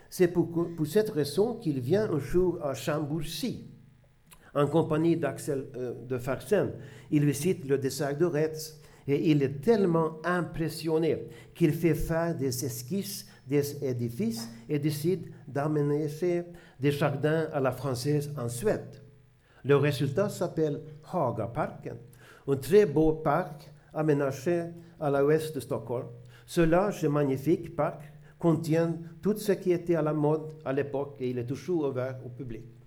[0.08, 3.67] C'est pour, pour, cette raison qu'il vient un jour à Chambourcy,
[4.54, 6.72] en compagnie d'Axel euh, de Farsen.
[7.10, 12.64] Il visite le dessert de Retz et il est tellement impressionné qu'il fait faire des
[12.64, 16.44] esquisses des édifices et décide d'aménager
[16.78, 19.02] des jardins à la française en Suède.
[19.64, 20.82] Le résultat s'appelle
[21.12, 21.96] Hagaparken,
[22.46, 24.64] un très beau parc aménagé
[25.00, 26.06] à l'ouest de Stockholm.
[26.46, 28.02] Ce large et magnifique parc
[28.38, 32.18] contient tout ce qui était à la mode à l'époque et il est toujours ouvert
[32.24, 32.77] au public.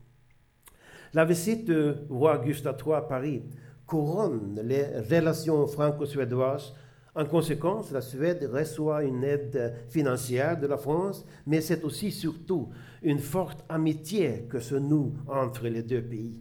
[1.14, 3.44] La visite du roi Gustave III à Paris
[3.86, 6.74] couronne les relations franco-suédoises.
[7.14, 12.70] En conséquence, la Suède reçoit une aide financière de la France, mais c'est aussi surtout
[13.04, 16.40] une forte amitié que se noue entre les deux pays.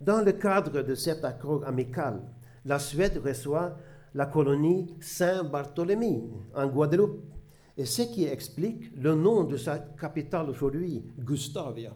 [0.00, 2.22] Dans le cadre de cet accord amical,
[2.64, 3.76] la Suède reçoit
[4.14, 6.22] la colonie Saint-Barthélemy
[6.54, 7.24] en Guadeloupe,
[7.76, 11.92] et ce qui explique le nom de sa capitale aujourd'hui, Gustavia.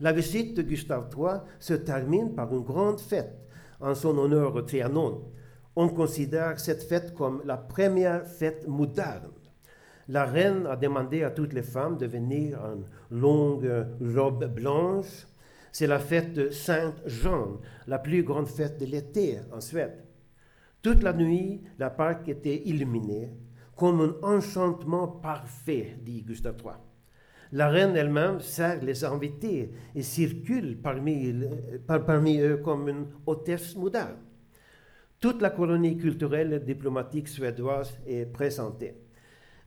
[0.00, 3.38] La visite de Gustave III se termine par une grande fête
[3.80, 5.22] en son honneur au Trianon.
[5.76, 9.30] On considère cette fête comme la première fête moderne.
[10.08, 15.26] La reine a demandé à toutes les femmes de venir en longue robe blanche.
[15.72, 20.04] C'est la fête de Sainte-Jean, la plus grande fête de l'été en Suède.
[20.82, 23.32] Toute la nuit, la parc était illuminée
[23.76, 26.74] comme un enchantement parfait, dit Gustave III.
[27.54, 31.32] La reine elle-même sert les invités et circule parmi,
[31.86, 34.16] parmi, eux comme une hôtesse moderne.
[35.20, 38.96] Toute la colonie culturelle et diplomatique suédoise est présentée.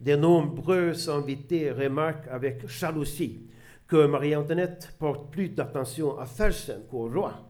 [0.01, 3.47] De nombreux invités remarquent avec jalousie
[3.87, 7.49] que Marie-Antoinette porte plus d'attention à Fersen qu'au roi.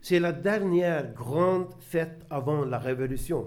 [0.00, 3.46] C'est la dernière grande fête avant la Révolution.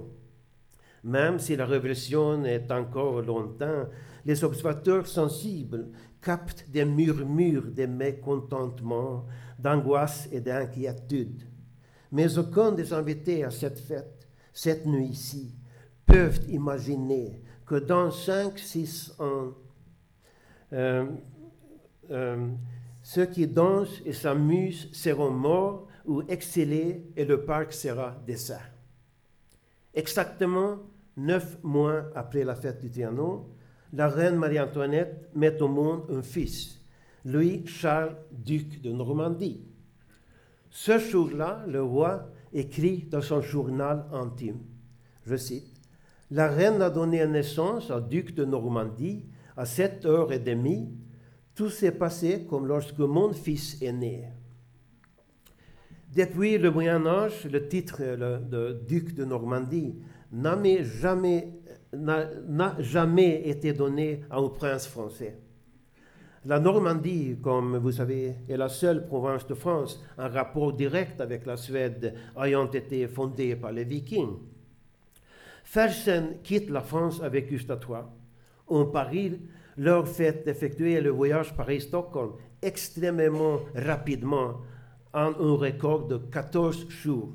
[1.05, 3.85] Même si la Révolution est encore longtemps
[4.27, 5.87] les observateurs sensibles
[6.21, 9.25] captent des murmures de mécontentement,
[9.57, 11.43] d'angoisse et d'inquiétude.
[12.11, 15.55] Mais aucun des invités à cette fête, cette nuit-ci,
[16.05, 19.53] peuvent imaginer que dans cinq, six ans,
[20.73, 21.05] euh,
[22.11, 22.49] euh,
[23.01, 28.71] ceux qui dansent et s'amusent seront morts ou excellés et le parc sera dessert.
[29.93, 30.79] Exactement
[31.15, 33.45] neuf mois après la fête du Trianon,
[33.97, 36.79] la reine Marie-Antoinette met au monde un fils,
[37.25, 39.65] Louis Charles, duc de Normandie.
[40.69, 44.59] Ce jour-là, le roi écrit dans son journal intime,
[45.25, 45.73] je cite,
[46.29, 50.91] La reine a donné naissance au duc de Normandie à sept heures et demie.
[51.55, 54.25] Tout s'est passé comme lorsque mon fils est né.
[56.15, 59.95] Depuis le Moyen Âge, le titre de duc de Normandie
[60.31, 61.56] n'a jamais
[61.97, 65.39] n'a jamais été donné à un prince français.
[66.45, 71.45] La Normandie, comme vous savez, est la seule province de France en rapport direct avec
[71.45, 74.37] la Suède ayant été fondée par les Vikings.
[75.65, 78.05] Fersen quitte la France avec Gustave.
[78.67, 79.41] En Paris
[79.75, 84.61] leur fait effectuer le voyage Paris-Stockholm extrêmement rapidement
[85.13, 87.33] en un record de 14 jours.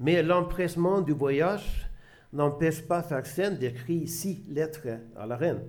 [0.00, 1.87] Mais l'empressement du voyage
[2.32, 5.62] n'empêche pas Farsen d'écrire six lettres à la reine.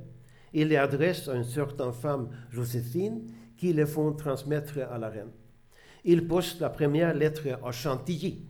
[0.54, 5.30] Il les adresse à une certaine femme, Joséphine, qui les font transmettre à la reine.
[6.04, 8.46] Il poste la première lettre à Chantilly.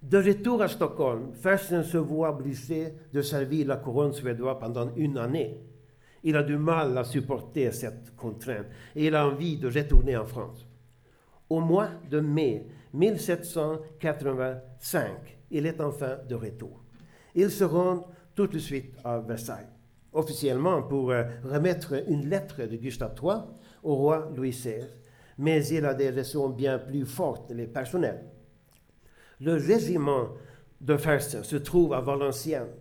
[0.00, 5.18] De retour à Stockholm, Fersen se voit obligé de servir la couronne suédoise pendant une
[5.18, 5.60] année.
[6.22, 10.26] Il a du mal à supporter cette contrainte et il a envie de retourner en
[10.26, 10.68] France.
[11.48, 16.82] Au mois de mai 1785, il est enfin de retour.
[17.34, 19.68] Il se rend tout de suite à Versailles,
[20.12, 23.36] officiellement pour euh, remettre une lettre de Gustave III
[23.84, 24.84] au roi Louis XVI.
[25.38, 28.24] mais il a des raisons bien plus fortes, les personnelles.
[29.40, 30.30] Le régiment
[30.80, 32.74] de Fersen se trouve à Valenciennes,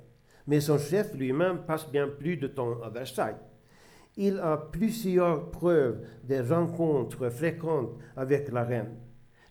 [0.47, 3.37] mais son chef lui-même passe bien plus de temps à Versailles.
[4.17, 8.95] Il a plusieurs preuves des rencontres fréquentes avec la reine.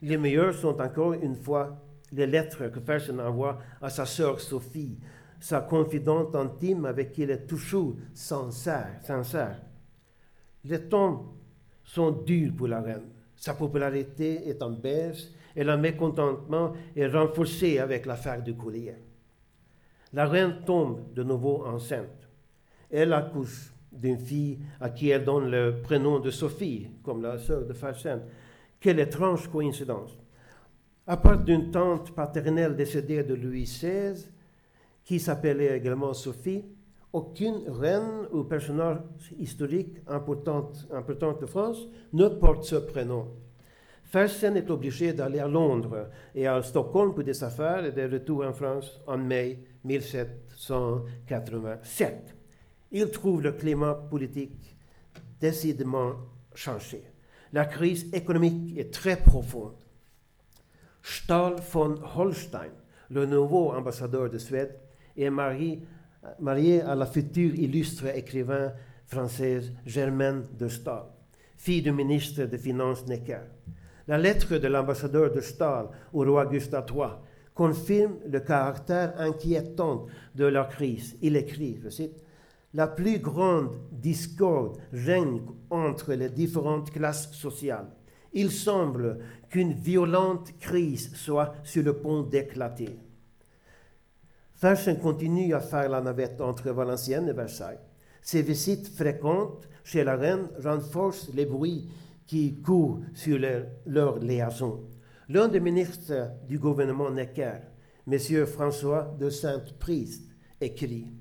[0.00, 1.76] Les meilleures sont encore une fois
[2.12, 4.98] les lettres que Fersen envoie à sa sœur Sophie,
[5.40, 9.00] sa confidente intime avec qui il est toujours sincère.
[9.02, 9.60] sincère.
[10.64, 11.34] Les temps
[11.82, 13.08] sont durs pour la reine.
[13.34, 18.94] Sa popularité est en baisse et le mécontentement est renforcé avec l'affaire du courrier.
[20.12, 22.28] La reine tombe de nouveau enceinte.
[22.90, 27.64] Elle accouche d'une fille à qui elle donne le prénom de Sophie, comme la sœur
[27.64, 28.20] de Fersen.
[28.78, 30.21] Quelle étrange coïncidence.
[31.04, 34.24] À part d'une tante paternelle décédée de Louis XVI,
[35.04, 36.64] qui s'appelait également Sophie,
[37.12, 38.98] aucune reine ou personnage
[39.36, 40.70] historique important,
[41.40, 43.26] de France ne porte ce prénom.
[44.04, 48.44] Fersen est obligé d'aller à Londres et à Stockholm pour des affaires et de retour
[48.44, 52.36] en France en mai 1787.
[52.92, 54.76] Il trouve le climat politique
[55.40, 56.12] décidément
[56.54, 57.02] changé.
[57.52, 59.81] La crise économique est très profonde.
[61.02, 62.70] Stahl von Holstein,
[63.10, 64.76] le nouveau ambassadeur de Suède,
[65.16, 65.82] est marié,
[66.82, 68.72] à la future illustre écrivain
[69.06, 71.04] française Germaine de Stahl,
[71.56, 73.40] fille du ministre des Finances Necker.
[74.08, 77.08] La lettre de l'ambassadeur de Stahl au roi Gustave III
[77.54, 81.16] confirme le caractère inquiétant de la crise.
[81.20, 82.22] Il écrit, je cite,
[82.74, 87.90] La plus grande discorde règne entre les différentes classes sociales.
[88.32, 89.18] Il semble
[89.50, 92.98] qu'une violente crise soit sur le point d'éclater.
[94.54, 97.80] Fersen continue à faire la navette entre Valenciennes et Versailles.
[98.22, 101.90] Ses visites fréquentes chez la reine renforcent les bruits
[102.26, 103.38] qui courent sur
[103.86, 104.88] leur, liaison.
[105.28, 107.58] L'un des ministres du gouvernement Necker,
[108.06, 108.46] M.
[108.46, 110.28] François de Saint-Priest,
[110.60, 111.12] écrit,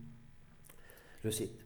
[1.23, 1.65] je cite,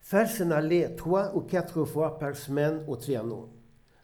[0.00, 3.48] Fersen allait trois ou quatre fois par semaine au Trianon.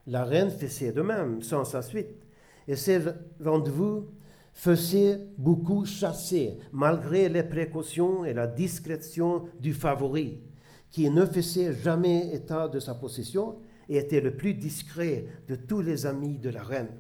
[0.07, 2.27] La reine faisait de même, sans sa suite,
[2.67, 3.01] et ses
[3.43, 4.09] rendez-vous
[4.53, 10.43] faisaient beaucoup chasser, malgré les précautions et la discrétion du favori,
[10.91, 15.81] qui ne faisait jamais état de sa position et était le plus discret de tous
[15.81, 16.91] les amis de la reine.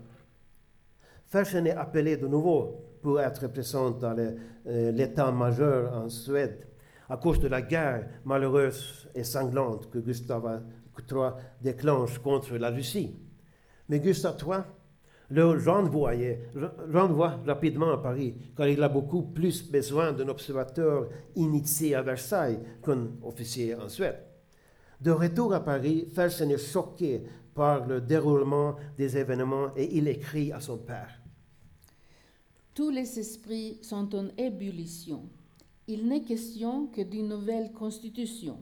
[1.27, 6.67] Fersen est appelé de nouveau pour être présent dans euh, l'état-major en Suède
[7.09, 10.63] à cause de la guerre malheureuse et sanglante que Gustave
[10.99, 11.31] III
[11.61, 13.17] déclenche contre la Russie.
[13.89, 14.63] Mais Gustave III
[15.31, 15.53] le
[16.93, 22.61] renvoie rapidement à Paris, car il a beaucoup plus besoin d'un observateur initié à Versailles
[22.85, 24.19] qu'un officier en Suède.
[25.01, 27.23] De retour à Paris, Fersen est choqué
[27.55, 31.21] par le déroulement des événements et il écrit à son père.
[32.75, 35.29] Tous les esprits sont en ébullition.
[35.89, 38.59] Il n'est question que d'une nouvelle constitution.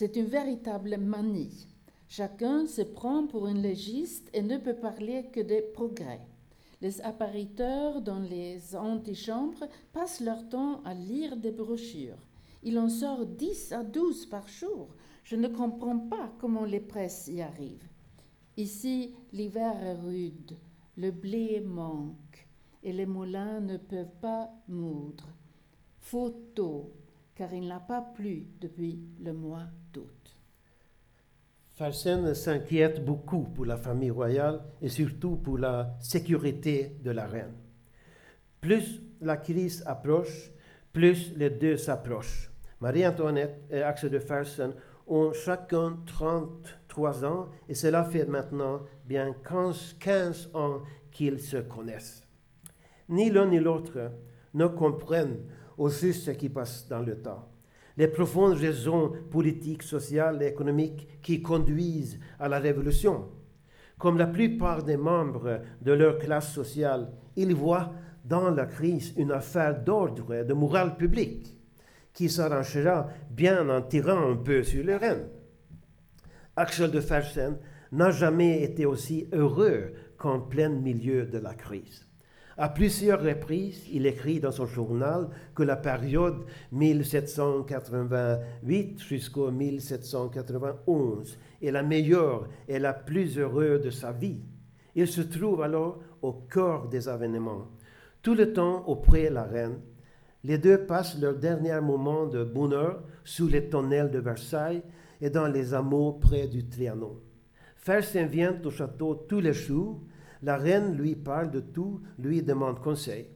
[0.00, 1.68] C'est une véritable manie.
[2.08, 6.22] Chacun se prend pour un légiste et ne peut parler que des progrès.
[6.80, 12.26] Les appariteurs dans les antichambres passent leur temps à lire des brochures.
[12.62, 14.88] Il en sort 10 à 12 par jour.
[15.22, 17.90] Je ne comprends pas comment les presses y arrivent.
[18.56, 20.56] Ici, l'hiver est rude,
[20.96, 22.48] le blé manque
[22.82, 25.28] et les moulins ne peuvent pas moudre.
[25.98, 26.90] Photo,
[27.40, 29.64] car il n'a pas plu depuis le mois
[29.94, 30.36] d'août.
[31.70, 37.54] Fersen s'inquiète beaucoup pour la famille royale et surtout pour la sécurité de la reine.
[38.60, 40.50] Plus la crise approche,
[40.92, 42.50] plus les deux s'approchent.
[42.82, 44.74] Marie-Antoinette et Axel de Fersen
[45.06, 52.22] ont chacun 33 ans et cela fait maintenant bien 15, 15 ans qu'ils se connaissent.
[53.08, 54.12] Ni l'un ni l'autre
[54.52, 55.38] ne comprennent
[55.80, 57.48] au juste ce qui passe dans le temps.
[57.96, 63.30] Les profondes raisons politiques, sociales et économiques qui conduisent à la révolution.
[63.98, 67.92] Comme la plupart des membres de leur classe sociale, ils voient
[68.26, 71.56] dans la crise une affaire d'ordre et de morale publique
[72.12, 75.28] qui s'arrangera bien en tirant un peu sur les rênes.
[76.56, 77.56] Axel de Fersen
[77.92, 82.09] n'a jamais été aussi heureux qu'en plein milieu de la crise.
[82.62, 91.70] À plusieurs reprises, il écrit dans son journal que la période 1788 jusqu'au 1791 est
[91.70, 94.42] la meilleure et la plus heureuse de sa vie.
[94.94, 97.68] Il se trouve alors au cœur des événements.
[98.20, 99.80] Tout le temps auprès de la reine,
[100.44, 104.82] les deux passent leur dernier moment de bonheur sous les tonnelles de Versailles
[105.22, 107.16] et dans les hameaux près du Trianon.
[107.76, 110.02] Fersen vient au château tous les jours.
[110.42, 113.28] La reine lui parle de tout, lui demande conseil.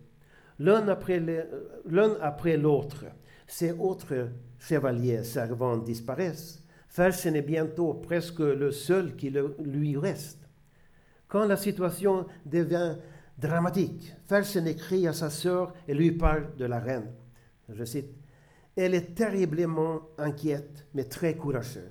[0.58, 3.04] L'un après l'autre,
[3.46, 4.28] ces autres
[4.58, 6.62] chevaliers servants disparaissent.
[6.88, 10.48] Fersen est bientôt presque le seul qui lui reste.
[11.26, 12.96] Quand la situation devient
[13.36, 17.10] dramatique, Fersen écrit à sa sœur et lui parle de la reine.
[17.68, 18.14] Je cite
[18.76, 21.90] Elle est terriblement inquiète, mais très courageuse.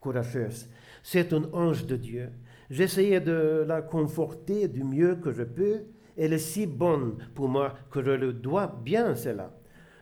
[0.00, 0.68] courageuse.
[1.02, 2.30] C'est un ange de Dieu.
[2.70, 5.82] J'essayais de la conforter du mieux que je peux.
[6.16, 9.54] Elle est si bonne pour moi que je le dois bien cela.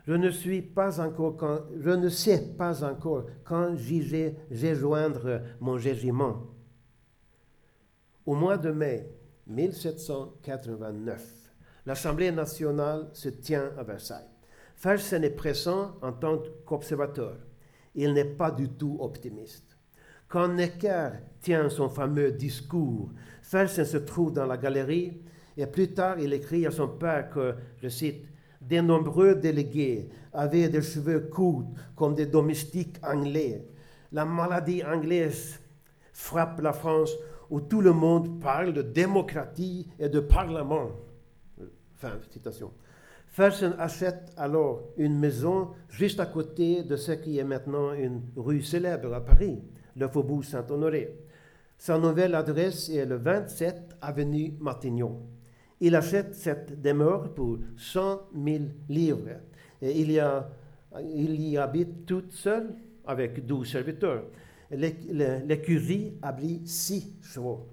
[0.06, 2.54] Je ne suis pas encore quand, je ne sais
[5.60, 6.48] mon régiment.
[8.26, 9.08] Au mois de mai
[9.46, 11.54] 1789,
[11.86, 14.28] l'Assemblée nationale se tient à Versailles.
[14.74, 17.36] Fersen est présent en tant qu'observateur.
[17.94, 19.71] Il n'est pas du tout optimiste.
[20.33, 21.11] Quand Necker
[21.43, 23.11] tient son fameux discours,
[23.43, 25.20] Fersen se trouve dans la galerie
[25.59, 28.24] et plus tard il écrit à son père que, je cite,
[28.59, 33.66] des nombreux délégués avaient des cheveux courts comme des domestiques anglais.
[34.11, 35.61] La maladie anglaise
[36.14, 37.14] frappe la France
[37.51, 40.93] où tout le monde parle de démocratie et de parlement.
[41.97, 42.72] Fin citation.
[43.26, 48.62] Fersen achète alors une maison juste à côté de ce qui est maintenant une rue
[48.62, 49.61] célèbre à Paris,
[49.97, 51.16] le Faubourg Saint-Honoré.
[51.78, 55.20] Sa nouvelle adresse est le 27 avenue Matignon.
[55.80, 59.28] Il achète cette demeure pour 100 000 livres
[59.82, 62.74] il y, habite toute seule
[63.05, 64.24] avec 12 serviteurs.
[64.70, 67.66] L'é- l'é- L'écurie abrit six chevaux.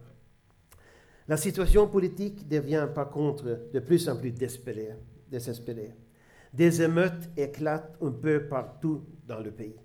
[1.27, 4.95] La situation politique devient par contre de plus en plus désespérée.
[6.51, 9.75] Des émeutes éclatent un peu partout dans le pays.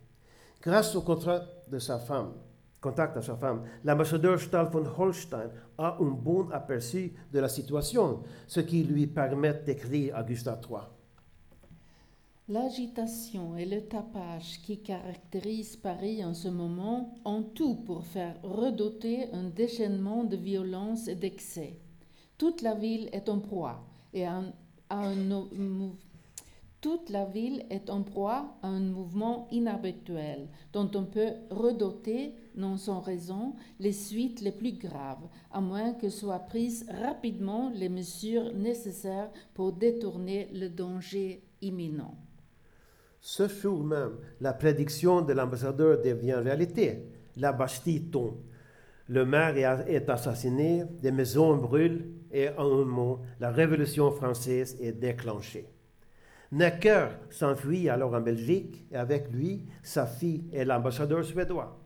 [0.65, 2.33] Grâce au contrat de sa femme,
[2.81, 8.61] contact sa femme, l'ambassadeur Stahl von Holstein a un bon aperçu de la situation, ce
[8.61, 10.79] qui lui permet d'écrire à Gustave III.
[12.49, 19.31] L'agitation et le tapage qui caractérisent Paris en ce moment ont tout pour faire redouter
[19.33, 21.79] un déchaînement de violence et d'excès.
[22.37, 24.53] Toute la ville est en proie et à un-
[24.91, 25.31] à un
[26.85, 32.77] toute la ville est en proie à un mouvement inhabituel dont on peut redouter, non
[32.77, 38.53] sans raison, les suites les plus graves, à moins que soient prises rapidement les mesures
[38.53, 42.19] nécessaires pour détourner le danger imminent.
[43.19, 47.07] Ce jour même, la prédiction de l'ambassadeur devient réalité.
[47.39, 48.37] La Bastille tombe.
[49.09, 49.57] Le maire
[49.89, 55.74] est assassiné, des maisons brûlent et en un mot, la Révolution française est déclenchée.
[56.55, 61.81] Necker s'enfuit alors en Belgique et avec lui sa fille et l'ambassadeur suédois.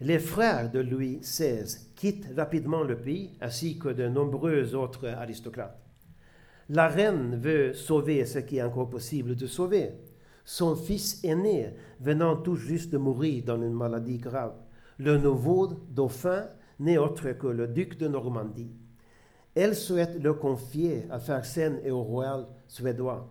[0.00, 5.78] Les frères de Louis XVI quittent rapidement le pays ainsi que de nombreux autres aristocrates.
[6.70, 9.90] La reine veut sauver ce qui est encore possible de sauver.
[10.42, 14.54] Son fils aîné venant tout juste de mourir dans une maladie grave.
[14.96, 16.48] Le nouveau dauphin
[16.80, 18.72] n'est autre que le duc de Normandie.
[19.54, 23.30] Elle souhaite le confier à Fersen et au royal suédois.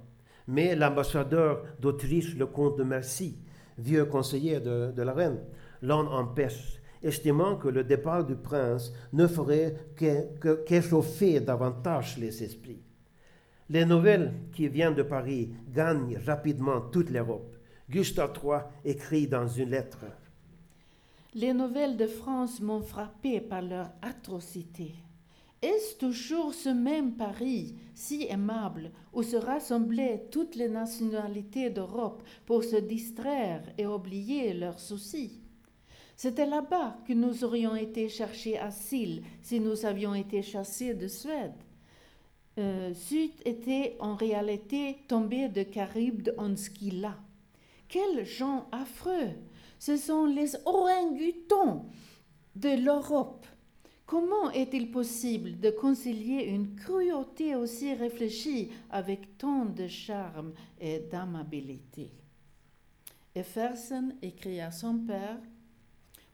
[0.52, 3.38] Mais l'ambassadeur d'Autriche, le comte de Mercy,
[3.78, 5.40] vieux conseiller de, la reine,
[5.82, 9.78] l'en empêche, estimant que le départ du prince ne ferait
[10.66, 12.84] qu'échauffer davantage les esprits.
[13.70, 17.56] Les nouvelles qui viennent de Paris gagnent rapidement toute l'Europe.
[17.90, 20.04] Gustave III écrit dans une lettre
[21.34, 24.96] Les nouvelles de France m'ont frappé par leur atrocité.
[25.62, 32.64] Est-ce toujours ce même Paris, si aimable, où se rassemblaient toutes les nationalités d'Europe pour
[32.64, 35.40] se distraire et oublier leurs soucis?
[36.16, 41.54] C'était là-bas que nous aurions été chercher asile si nous avions été chassés de Suède.
[42.58, 47.18] Euh, c'eût été en réalité tombé de Charybde en Scylla.
[47.88, 49.30] Quels gens affreux
[49.78, 51.86] Ce sont les orang-outans
[52.56, 53.41] de l'Europe.
[54.12, 60.52] Comment est-il possible de concilier une cruauté aussi réfléchie avec tant de charme
[60.82, 62.12] et d'amabilité?
[63.34, 65.40] Et Fersen écrit à son père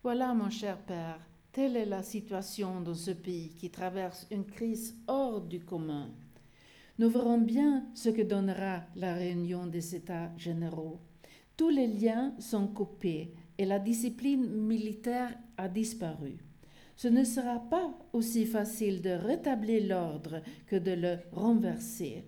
[0.01, 1.19] Voilà, mon cher père,
[1.51, 6.09] telle est la situation dans ce pays qui traverse une crise hors du commun.
[6.97, 10.97] Nous verrons bien ce que donnera la réunion des États généraux.
[11.55, 16.39] Tous les liens sont coupés et la discipline militaire a disparu.
[16.97, 22.25] Ce ne sera pas aussi facile de rétablir l'ordre que de le renverser.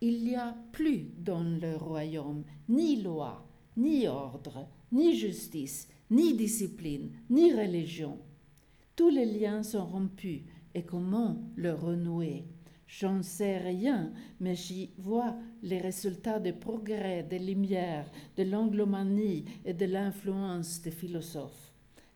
[0.00, 3.46] Il n'y a plus dans le royaume ni loi,
[3.76, 8.18] ni ordre, ni justice, ni discipline, ni religion.
[8.96, 10.44] Tous les liens sont rompus
[10.74, 12.46] et comment le renouer?
[12.86, 19.74] J'en sais rien, mais j'y vois les résultats des progrès, des lumières, de l'anglomanie et
[19.74, 21.59] de l'influence des philosophes.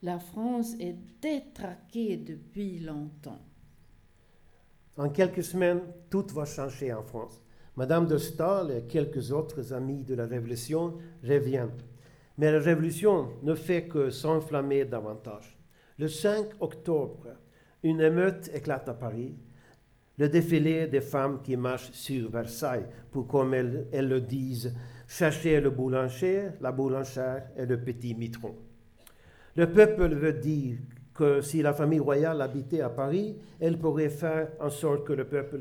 [0.04, 3.40] La France est détraquée depuis longtemps.
[4.98, 5.80] En quelques semaines,
[6.10, 7.40] tout va changer en France.
[7.74, 11.80] Madame de Staël et quelques autres amis de la Révolution reviennent.
[12.36, 15.56] Mais la Révolution ne fait que s'enflammer davantage.
[15.98, 17.28] Le 5 octobre,
[17.82, 19.34] une émeute éclate à Paris
[20.18, 24.74] le défilé des femmes qui marchent sur Versailles pour, comme elles, le disent,
[25.08, 28.54] chercher le boulanger, la boulangère et le petit mitron.
[29.56, 30.78] Le peuple veut dire
[31.14, 35.26] que si la famille royale habitait à Paris, elle pourrait faire en sorte que le
[35.26, 35.60] peuple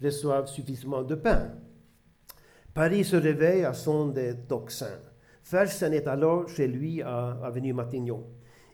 [0.00, 1.50] reçoive, suffisamment de pain.
[2.72, 5.00] Paris se réveille à son des tocsins.
[5.42, 8.24] Fersen est alors chez lui à Avenue Matignon.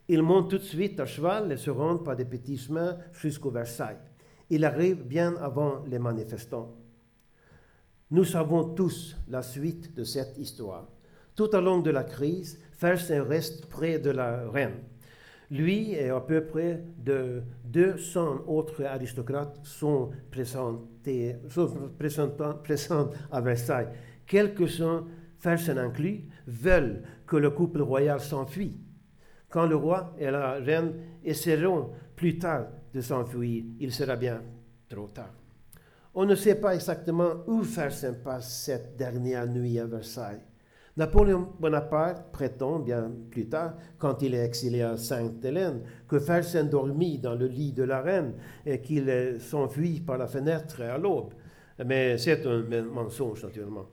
[0.08, 3.50] Il monte tout de suite à cheval et se rend par des petits chemins jusqu'au
[3.50, 3.98] Versailles.
[4.48, 6.76] Il arrive bien avant les manifestants.
[8.12, 10.88] Nous savons tous la suite de cette histoire.
[11.36, 14.78] Tout au long de la crise, Fersen reste près de la reine.
[15.50, 21.36] Lui et à peu près de 200 autres aristocrates sont, présentés,
[21.98, 23.88] présents à Versailles.
[24.26, 25.04] Quelques-uns,
[25.38, 28.80] Fersen inclus, veulent que le couple royal s'enfuit.
[29.50, 34.40] Quand le roi et la reine essaieront plus tard de s'enfuir, il sera bien
[34.88, 35.34] trop tard.
[36.14, 40.40] On ne sait pas exactement où Fersen passe cette dernière nuit à Versailles.
[40.96, 47.18] Napoléon Bonaparte prétend bien plus tard, quand il est exilé à Sainte-Hélène, que Fersen dormit
[47.18, 48.34] dans le lit de la reine
[48.66, 51.32] et qu'il s'enfuit par la fenêtre à l'aube.
[51.86, 53.86] Mais c'est un mensonge, naturellement.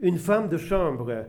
[0.00, 1.26] Une femme de chambre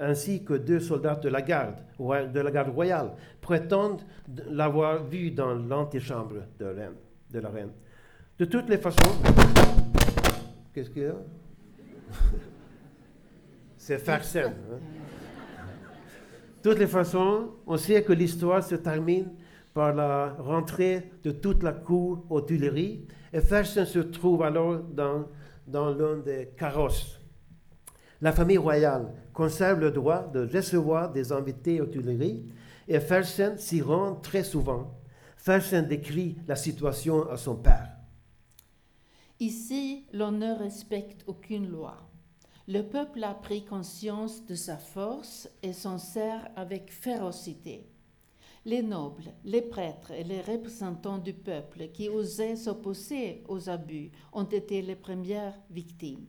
[0.00, 4.02] ainsi que deux soldats de la garde, de la garde royale prétendent
[4.48, 6.74] l'avoir vu dans l'antichambre de,
[7.30, 7.70] de la reine.
[8.36, 9.12] De toutes les façons,
[10.74, 11.14] qu'est-ce qu'il y a?
[13.90, 14.44] C'est Farsen.
[14.46, 14.78] Hein?
[16.62, 19.32] De toutes les façons, on sait que l'histoire se termine
[19.74, 25.26] par la rentrée de toute la cour aux Tuileries et Fersen se trouve alors dans,
[25.66, 27.18] dans l'un des carrosses
[28.20, 32.44] la famille royale conserve le droit de recevoir des invités aux Tuileries
[32.86, 35.00] et Fersen s'y rend très souvent.
[35.36, 37.88] Fersen décrit la situation à son père.
[39.40, 42.09] Ici, l'on ne respecte aucune loi.
[42.72, 47.84] Le peuple a pris conscience de sa force et s'en sert avec férocité.
[48.64, 54.44] Les nobles, les prêtres et les représentants du peuple qui osaient s'opposer aux abus ont
[54.44, 56.26] été les premières victimes.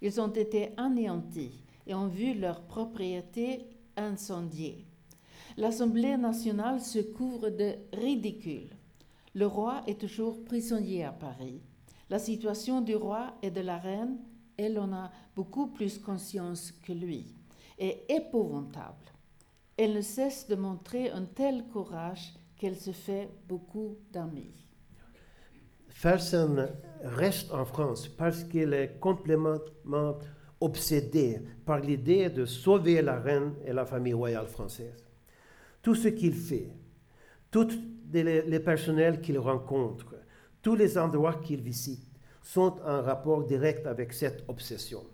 [0.00, 4.86] Ils ont été anéantis et ont vu leurs propriétés incendiées.
[5.58, 8.70] L'Assemblée nationale se couvre de ridicule.
[9.34, 11.60] Le roi est toujours prisonnier à Paris.
[12.08, 14.16] La situation du roi et de la reine,
[14.62, 17.34] elle en a beaucoup plus conscience que lui,
[17.78, 18.96] est épouvantable.
[19.76, 24.52] Elle ne cesse de montrer un tel courage qu'elle se fait beaucoup d'amis.
[25.88, 26.68] Fersen
[27.02, 29.58] reste en France parce qu'il est complètement
[30.60, 35.04] obsédé par l'idée de sauver la reine et la famille royale française.
[35.82, 36.70] Tout ce qu'il fait,
[37.50, 37.68] tous
[38.12, 40.14] les, personnels qu'il rencontre,
[40.62, 42.11] tous les endroits qu'il visite
[42.42, 45.04] sont en rapport direct avec cette obsession.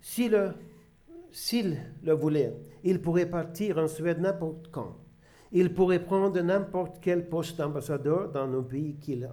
[0.00, 0.54] S'il
[2.02, 4.96] le voulait, il pourrait partir en Suède n'importe quand
[5.52, 9.28] il pourrait prendre n'importe quel poste d'ambassadeur dans un pays qu'il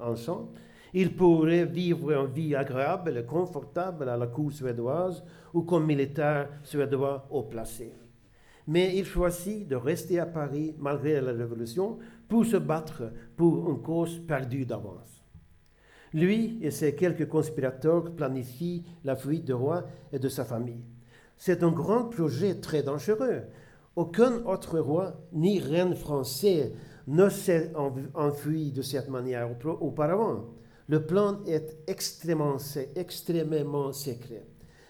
[0.00, 0.54] enchante.
[0.94, 6.48] Il pourrait vivre une vie agréable et confortable à la cour suédoise ou comme militaire
[6.62, 7.92] suédois haut placé.
[8.68, 13.82] Mais il choisit de rester à Paris malgré la Révolution pour se battre pour une
[13.82, 15.15] cause perdue d'avance.
[16.16, 20.84] Lui et ses quelques conspirateurs planifient la fuite du roi et de sa famille.
[21.36, 23.42] C'est un grand projet très dangereux
[23.96, 26.74] aucun autre roi ni reine français
[27.06, 27.72] ne s'est
[28.14, 29.48] enfui de cette manière
[29.80, 30.44] auparavant.
[30.88, 32.58] Le plan est extrêmement,
[32.94, 34.46] extrêmement secret.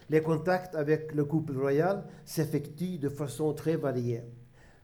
[0.09, 4.23] Les contacts avec le couple royal s'effectuent de façon très variée.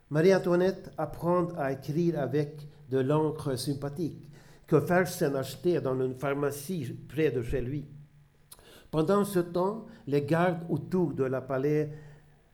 [0.10, 4.30] Marie-Antoinette apprend à écrire avec de l'encre sympathique
[4.68, 7.86] que Fersen achetait dans une pharmacie près de chez lui.
[8.92, 11.90] Pendant ce temps, les gardes autour de la palais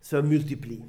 [0.01, 0.85] se multiplient.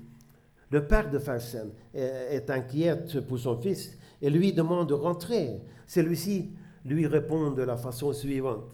[0.70, 2.96] Le père de Fersen est, inquiet
[3.26, 5.60] pour son fils et lui demande de rentrer.
[5.86, 6.50] Celui-ci
[6.84, 8.70] lui répond de la façon suivante.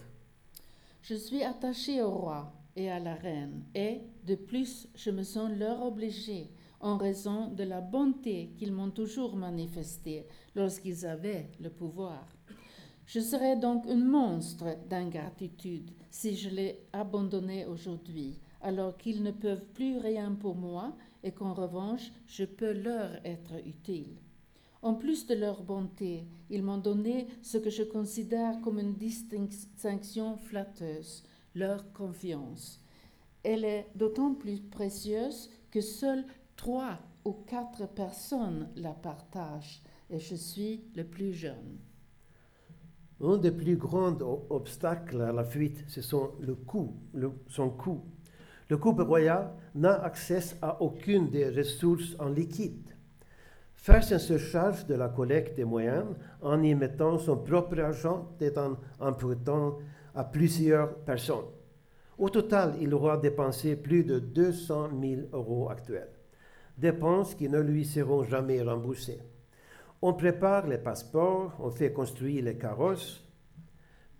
[1.01, 5.49] Je suis attaché au roi et à la reine, et de plus, je me sens
[5.57, 12.27] leur obligé en raison de la bonté qu'ils m'ont toujours manifestée lorsqu'ils avaient le pouvoir.
[13.07, 19.63] Je serais donc un monstre d'ingratitude si je les abandonnais aujourd'hui, alors qu'ils ne peuvent
[19.73, 20.93] plus rien pour moi
[21.23, 24.17] et qu'en revanche je peux leur être utile.
[24.81, 30.35] En plus de leur bonté, ils m'ont donné ce que je considère comme une distinction
[30.35, 31.23] flatteuse,
[31.55, 32.83] leur confiance.
[33.41, 36.25] Elle est d'autant plus précieuse que seules
[36.57, 41.79] trois ou quatre personnes la partagent et je suis le plus jeune.
[43.19, 44.15] Un des plus grands
[44.49, 46.95] obstacles à la fuite, c'est son, le coût,
[47.47, 48.03] son coût.
[48.69, 52.89] Le couple royal n'a accès à aucune des ressources en liquide.
[53.73, 56.05] Fersen se charge de la collecte des moyens
[56.41, 59.79] en y mettant son propre argent et en empruntant
[60.13, 61.45] à plusieurs personnes.
[62.17, 66.09] Au total, il aura dépensé plus de 200 000 euros actuels,
[66.77, 69.21] dépenses qui ne lui seront jamais remboursées.
[70.01, 73.23] On prépare les passeports, on fait construire les carrosses.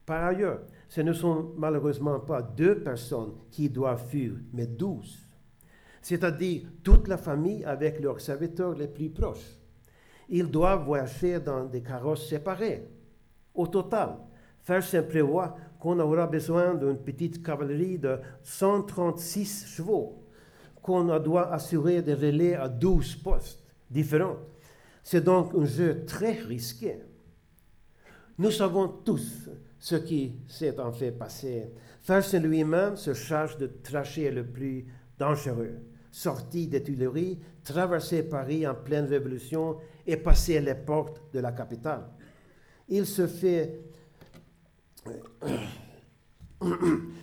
[0.05, 5.19] Par ailleurs, ce ne sont malheureusement pas deux personnes qui doivent fuir, mais douze.
[6.01, 9.57] C'est-à-dire toute la famille avec leurs serviteurs les plus proches.
[10.30, 12.88] Ils doivent voyager dans des carrosses séparés.
[13.53, 14.17] Au total,
[14.63, 20.23] Fersen prévoit qu'on aura besoin d'une petite cavalerie de 136 chevaux,
[20.82, 24.38] qu'on doit assurer des relais à 12 postes différents
[25.10, 26.99] c'est donc un jeu très risqué.
[28.38, 29.47] Nous savons tous
[29.80, 31.72] ce qui s'est en fait passé.
[32.01, 34.86] Fersen lui-même se charge de tracher le plus
[35.18, 35.76] dangereux.
[36.12, 42.10] Sorti des Tuileries, traverser Paris en pleine révolution et passer les portes de la capitale.
[42.89, 43.80] Il se fait,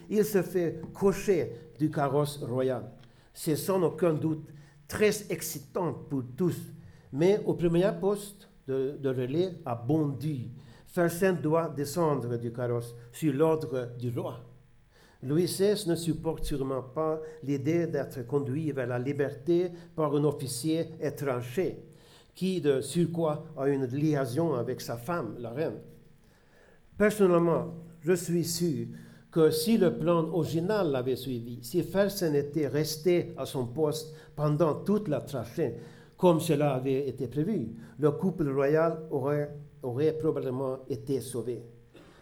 [0.09, 2.91] il se fait cocher du carrosse royal.
[3.35, 4.49] C'est sans aucun doute
[4.89, 6.57] très excitant pour tous
[7.15, 10.51] mais au premier poste de, relais à Bondy,
[10.89, 14.41] Fersen doit descendre du carrosse sur l'ordre du roi.
[15.23, 20.91] Louis XVI ne supporte sûrement pas l'idée d'être conduit vers la liberté par un officier
[21.01, 21.85] étranger,
[22.35, 25.79] qui de surcroît a une liaison avec sa femme, la reine.
[26.99, 28.87] Personnellement, je suis sûr
[29.31, 34.75] que si le plan original l'avait suivi, si Fersen était resté à son poste pendant
[34.75, 35.77] toute la trachée,
[36.25, 41.63] comme cela avait été prévu, le couple royal aurait, probablement été sauvé.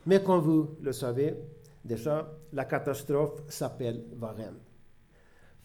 [0.07, 1.37] Mais comme vous le savez
[1.85, 4.59] déjà, la catastrophe s'appelle Varennes.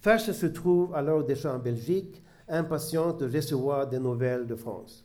[0.01, 5.03] Ferse se trouve alors déjà en Belgique, impatient de recevoir des nouvelles de France.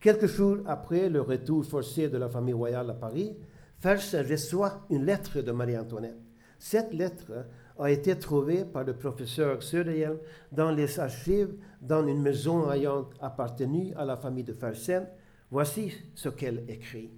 [0.00, 3.36] Quelques jours après le retour forcé de la famille royale à Paris,
[3.78, 6.16] Ferse reçoit une lettre de Marie-Antoinette.
[6.58, 7.44] Cette lettre
[7.82, 10.18] a été trouvée par le professeur Söderhielm
[10.52, 15.06] dans les archives dans une maison ayant appartenu à la famille de Fersen.
[15.50, 17.10] Voici ce qu'elle écrit.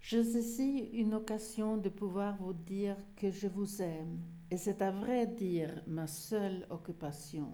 [0.00, 4.90] Je saisis une occasion de pouvoir vous dire que je vous aime, et c'est à
[4.90, 7.48] vrai dire ma seule occupation.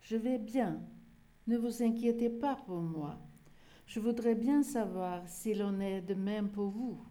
[0.00, 0.80] Je vais bien,
[1.46, 3.18] ne vous inquiétez pas pour moi.
[3.86, 7.04] Je voudrais bien savoir s'il en est de même pour vous.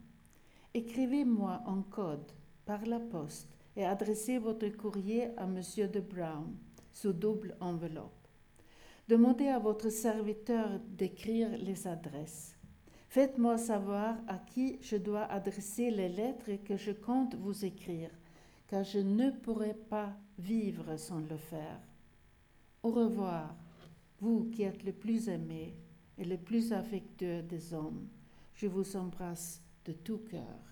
[0.74, 2.32] Écrivez-moi en code
[2.70, 5.60] par la poste et adressez votre courrier à M.
[5.92, 6.56] de Brown
[6.92, 8.28] sous double enveloppe.
[9.08, 12.56] Demandez à votre serviteur d'écrire les adresses.
[13.08, 18.12] Faites-moi savoir à qui je dois adresser les lettres que je compte vous écrire,
[18.68, 21.80] car je ne pourrai pas vivre sans le faire.
[22.84, 23.56] Au revoir,
[24.20, 25.76] vous qui êtes le plus aimé
[26.20, 28.08] et le plus affectueux des hommes.
[28.54, 30.69] Je vous embrasse de tout cœur.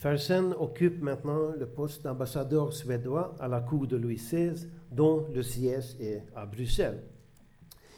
[0.00, 5.42] Fersen occupe maintenant le poste d'ambassadeur suédois à la cour de Louis XVI, dont le
[5.42, 7.02] siège est à Bruxelles.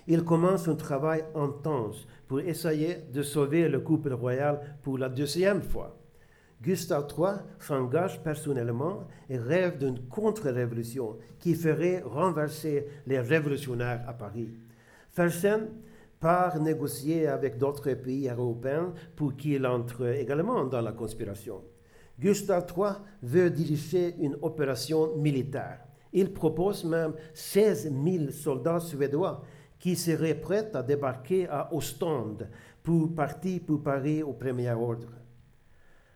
[0.09, 5.63] Il commence un travail intense pour essayer de sauver le couple royal pour la deuxième
[5.63, 5.97] fois.
[6.61, 14.49] Gustave III s'engage personnellement et rêve d'une contre-révolution qui ferait renverser les révolutionnaires à Paris.
[15.13, 15.69] Fersen
[16.19, 21.63] part négocier avec d'autres pays européens pour qu'il entre également dans la conspiration.
[22.19, 22.93] Gustave III
[23.23, 25.81] veut diriger une opération militaire.
[26.13, 29.43] Il propose même 16 000 soldats suédois
[29.79, 32.49] qui seraient prêts à débarquer à Ostende
[32.83, 35.09] pour partir pour Paris au premier ordre.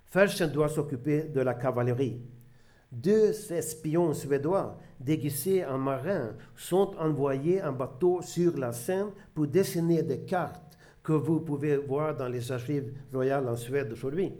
[0.04, 2.20] Fersen doit s'occuper de la cavalerie.
[2.92, 10.02] Deux espions suédois déguisés en marins sont envoyés en bateau sur la Seine pour dessiner
[10.02, 14.32] des cartes que vous pouvez voir dans les archives royales en Suède aujourd'hui.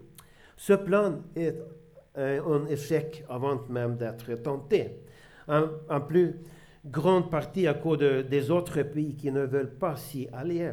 [0.57, 1.57] Ce plan est
[2.17, 5.03] un échec avant même d'être tenté.
[5.49, 6.41] en, plus
[6.85, 10.73] grande partie à cause des autres pays qui ne veulent pas s'y aller.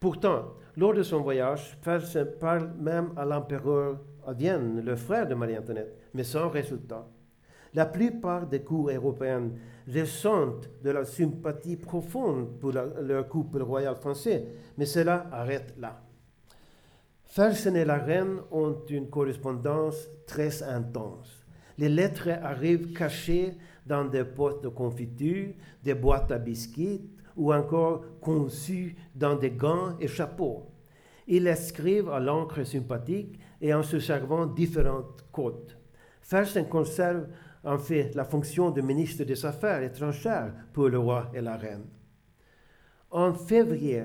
[0.00, 5.34] Pourtant, lors de son voyage, Fersen parle même à l'empereur à Vienne, le frère de
[5.34, 7.06] Marie-Antoinette, mais sans résultat.
[7.74, 9.58] La plupart des cours européennes
[9.92, 14.46] ressentent de la sympathie profonde pour leur couple royal français,
[14.78, 16.00] mais cela arrête là.
[17.34, 21.44] Fersen et la reine ont une correspondance très intense.
[21.78, 23.54] Les lettres arrivent cachées
[23.84, 25.48] dans des potes de confiture,
[25.82, 30.70] des boîtes à biscuits ou encore conçues dans des gants et chapeaux.
[31.26, 35.76] Ils écrivent à l'encre sympathique et en se servant différentes codes.
[36.22, 37.26] Fersen conserve
[37.64, 41.86] en fait la fonction de ministre des Affaires étrangères pour le roi et la reine.
[43.10, 44.04] En février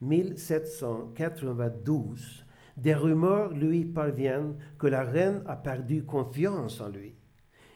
[0.00, 2.43] 1792,
[2.76, 7.14] des rumeurs lui parviennent que la reine a perdu confiance en lui.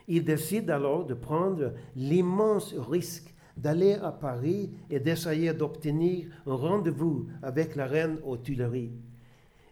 [0.09, 7.27] Il décide alors de prendre l'immense risque d'aller à Paris et d'essayer d'obtenir un rendez-vous
[7.43, 8.93] avec la reine aux Tuileries.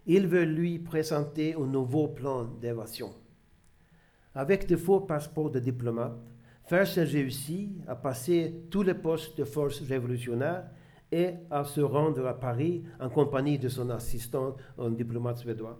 [0.05, 3.13] Il veut lui présenter un nouveau plan d'évasion.
[4.35, 6.17] Avec de faux passeports de diplomate,
[6.65, 10.65] Fersen réussit à passer tous les postes de force révolutionnaire
[11.11, 15.79] et à se rendre à Paris en compagnie de son assistant, un diplomate suédois.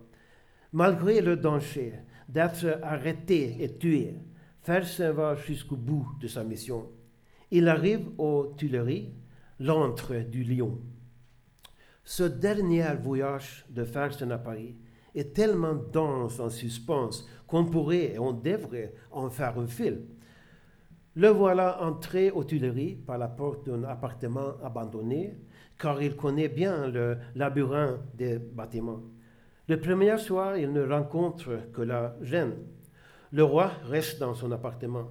[0.72, 1.94] Malgré le danger
[2.28, 4.14] d'être arrêté et tué,
[4.62, 6.90] Fersen va jusqu'au bout de sa mission.
[7.50, 9.14] Il arrive aux Tuileries,
[9.58, 10.78] l'antre du lion.
[12.04, 14.76] Ce dernier voyage de Fersen à Paris
[15.14, 20.00] est tellement dense en suspense qu'on pourrait et on devrait en faire un film.
[21.18, 25.36] Le voilà entré aux Tuileries par la porte d'un appartement abandonné,
[25.76, 29.02] car il connaît bien le labyrinthe des bâtiments.
[29.66, 32.54] Le premier soir, il ne rencontre que la reine.
[33.32, 35.08] Le roi reste dans son appartement.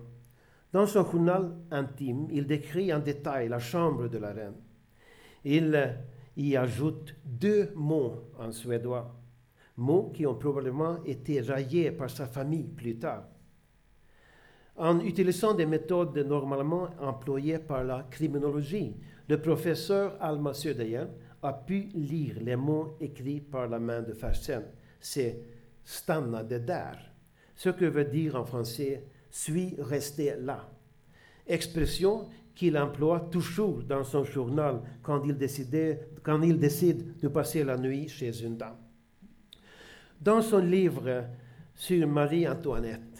[0.71, 4.55] Dans son journal intime, il décrit en détail la chambre de la reine.
[5.43, 5.77] Il
[6.37, 9.13] y ajoute deux mots en suédois
[9.75, 13.25] mots qui ont probablement été raillés par sa famille plus tard.
[14.77, 18.95] En utilisant des méthodes normalement employées par la criminologie,
[19.27, 21.09] le professeur Alma Södergren
[21.41, 24.63] a pu lire les mots écrits par la main de Fersen.
[24.99, 25.39] C'est
[25.83, 26.97] stanna de där,
[27.55, 30.69] ce que veut dire en français suis resté là.
[31.47, 38.43] Expression qu'il emploie toujours dans son journal quand il décide de passer la nuit chez
[38.43, 38.77] une dame.
[40.19, 41.25] Dans son livre
[41.75, 43.16] sur Marie-Antoinette,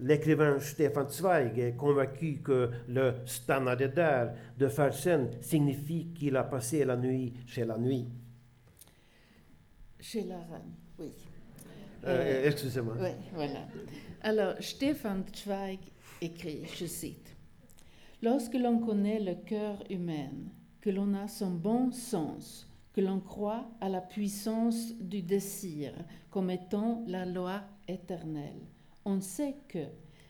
[0.00, 4.26] l'écrivain Stefan Zweig est convaincu que le Stanadeder
[4.58, 8.08] de Fersen signifie qu'il a passé la nuit chez la nuit.
[10.00, 11.12] Chez la reine, oui.
[12.04, 12.94] Euh, euh, excusez-moi.
[13.00, 13.66] Oui, voilà.
[14.22, 15.78] Alors, Stefan Zweig
[16.20, 17.34] écrit, je cite,
[18.22, 20.30] Lorsque l'on connaît le cœur humain,
[20.80, 25.92] que l'on a son bon sens, que l'on croit à la puissance du désir
[26.30, 28.62] comme étant la loi éternelle.
[29.04, 29.86] On sait que,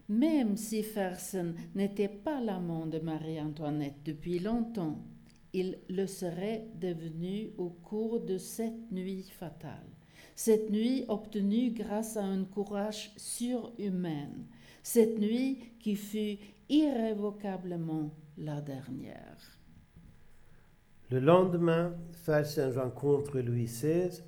[0.08, 4.98] même si Fersen n'était pas l'amant de Marie-Antoinette depuis longtemps,
[5.52, 9.86] il le serait devenu au cours de cette nuit fatale.
[10.34, 14.30] Cette nuit obtenue grâce à un courage surhumain.
[14.82, 19.54] Cette nuit qui fut irrévocablement la dernière.
[21.10, 24.22] Le lendemain, Fersen rencontre Louis XVI.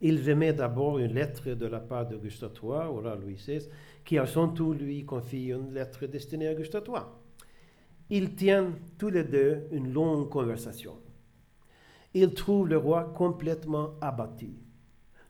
[0.00, 3.68] Il remet d'abord une lettre de la part de Gustave III roi Louis XVI,
[4.04, 6.84] qui à son tour lui confie une lettre destinée à Gustave.
[8.08, 10.94] Ils tiennent tous les deux une longue conversation.
[12.12, 14.50] Il trouve le roi complètement abattu.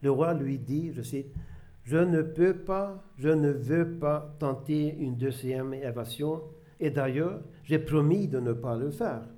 [0.02, 1.34] Le roi lui dit, je cite,
[1.82, 6.42] Je ne peux pas, je ne veux pas tenter une deuxième évasion,
[6.78, 9.28] et d'ailleurs, j'ai promis de ne pas le faire.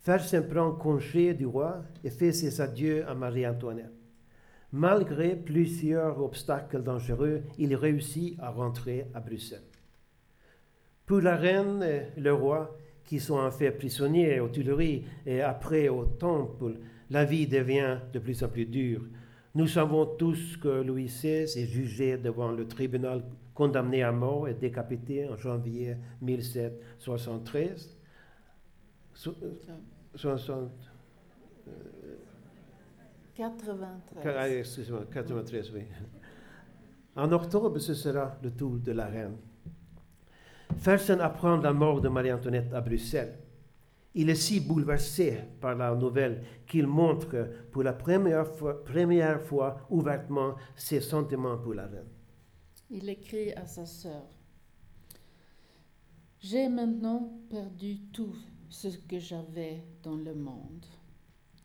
[0.00, 4.03] Fersen prend congé du roi et fait ses adieux à Marie-Antoinette.
[4.74, 9.62] Malgré plusieurs obstacles dangereux, il réussit à rentrer à Bruxelles.
[11.06, 15.88] Pour la reine et le roi, qui sont en fait prisonniers aux Tuileries et après
[15.88, 19.02] au Temple, la vie devient de plus en plus dure.
[19.54, 23.22] Nous savons tous que Louis XVI est jugé devant le tribunal,
[23.54, 27.96] condamné à mort et décapité en janvier 1773.
[30.16, 30.72] 60,
[33.34, 34.34] 93.
[34.36, 35.82] Ah, excusez-moi, 93, oui.
[37.16, 39.36] En octobre, ce sera le tour de la reine.
[40.78, 43.38] Fersen apprend la mort de Marie-Antoinette à Bruxelles.
[44.14, 49.86] Il est si bouleversé par la nouvelle qu'il montre pour la première fois, première fois
[49.90, 52.08] ouvertement ses sentiments pour la reine.
[52.90, 54.22] Il écrit à sa sœur
[56.38, 58.36] J'ai maintenant perdu tout
[58.68, 60.86] ce que j'avais dans le monde.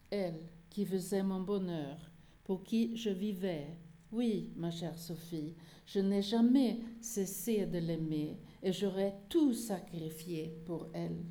[0.10, 0.42] Elle
[0.80, 1.98] qui faisait mon bonheur,
[2.46, 3.68] pour qui je vivais.
[4.14, 5.54] Oui, ma chère Sophie,
[5.86, 11.26] je n'ai jamais cessé de l'aimer et j'aurais tout sacrifié pour elle.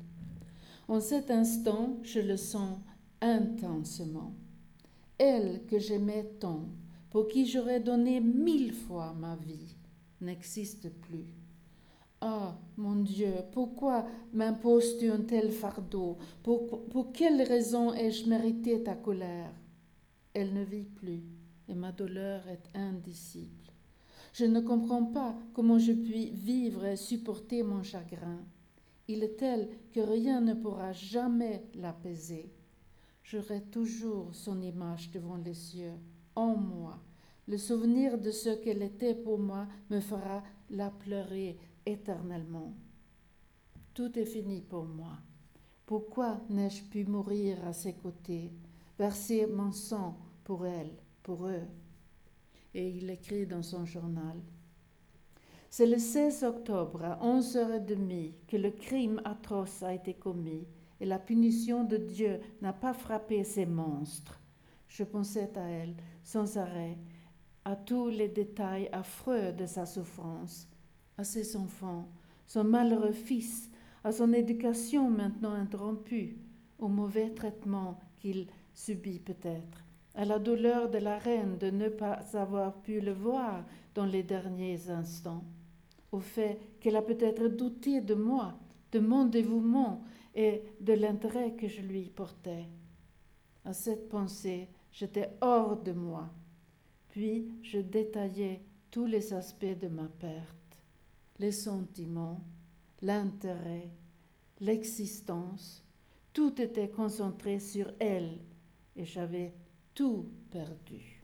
[0.87, 2.77] En cet instant, je le sens
[3.21, 4.35] intensement.
[5.17, 6.69] Elle que j'aimais tant,
[7.09, 9.75] pour qui j'aurais donné mille fois ma vie,
[10.21, 11.25] n'existe plus.
[12.21, 16.17] Ah, mon Dieu, pourquoi m'imposes-tu un tel fardeau?
[16.43, 19.53] Pour, pour quelle raison ai-je mérité ta colère?
[20.33, 21.23] Elle ne vit plus,
[21.69, 23.71] et ma douleur est indicible.
[24.33, 28.39] Je ne comprends pas comment je puis vivre et supporter mon chagrin.
[29.07, 32.51] Il est tel que rien ne pourra jamais l'apaiser.
[33.23, 35.95] J'aurai toujours son image devant les yeux,
[36.35, 36.99] en moi.
[37.47, 41.57] Le souvenir de ce qu'elle était pour moi me fera la pleurer
[41.91, 42.73] éternellement.
[43.93, 45.17] Tout est fini pour moi.
[45.85, 48.51] Pourquoi n'ai-je pu mourir à ses côtés,
[48.97, 50.91] verser mon sang pour elle,
[51.23, 51.67] pour eux
[52.73, 54.37] Et il écrit dans son journal.
[55.69, 60.67] C'est le 16 octobre à 11h30 que le crime atroce a été commis
[60.99, 64.39] et la punition de Dieu n'a pas frappé ces monstres.
[64.87, 66.97] Je pensais à elle sans arrêt,
[67.65, 70.67] à tous les détails affreux de sa souffrance,
[71.19, 72.07] à ses enfants,
[72.47, 73.69] son malheureux fils,
[74.05, 76.37] à son éducation maintenant interrompue,
[76.77, 79.83] au mauvais traitement qu'il subit peut-être,
[80.15, 83.65] à la douleur de la reine de ne pas avoir pu le voir
[83.95, 85.43] dans les derniers instants,
[86.13, 88.57] au fait qu'elle a peut-être douté de moi,
[88.93, 90.01] de mon dévouement
[90.33, 92.69] et de l'intérêt que je lui portais.
[93.65, 96.29] À cette pensée, j'étais hors de moi.
[97.09, 100.58] Puis je détaillais tous les aspects de ma perte
[101.39, 102.43] les sentiments,
[103.01, 103.89] l'intérêt,
[104.59, 105.83] l'existence,
[106.33, 108.39] tout était concentré sur elle
[108.95, 109.53] et j'avais
[109.93, 111.23] tout perdu.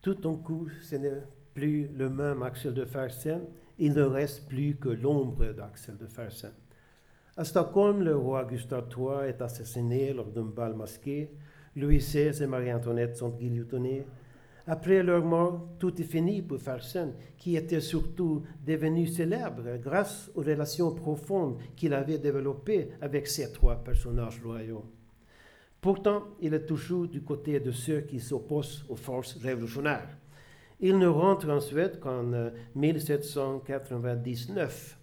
[0.00, 1.22] Tout d'un coup, ce n'est
[1.54, 3.42] plus le même Axel de Fersen,
[3.78, 6.52] il ne reste plus que l'ombre d'Axel de Fersen.
[7.36, 11.30] À Stockholm, le roi Gustave III est assassiné lors d'un bal masqué.
[11.76, 14.02] Louis XVI et Marie-Antoinette sont guillotins.
[14.66, 20.42] Après leur mort, tout est fini pour Fersen, qui était surtout devenu célèbre grâce aux
[20.42, 24.84] relations profondes qu'il avait développées avec ces trois personnages royaux.
[25.80, 30.16] Pourtant, il est toujours du côté de ceux qui s'opposent aux forces révolutionnaires.
[30.78, 32.22] Il ne rentre en Suède qu'en
[32.76, 34.60] 1799.
[34.60, 34.98] Euh,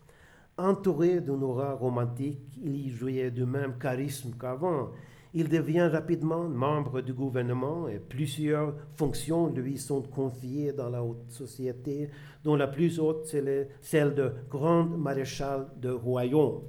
[0.62, 4.90] Entouré d'une aura romantique, il y jouait du même charisme qu'avant
[5.34, 11.30] il devient rapidement membre du gouvernement et plusieurs fonctions lui sont confiées dans la haute
[11.30, 12.10] société,
[12.44, 16.64] dont la plus haute c'est celle de grand maréchal de royaume.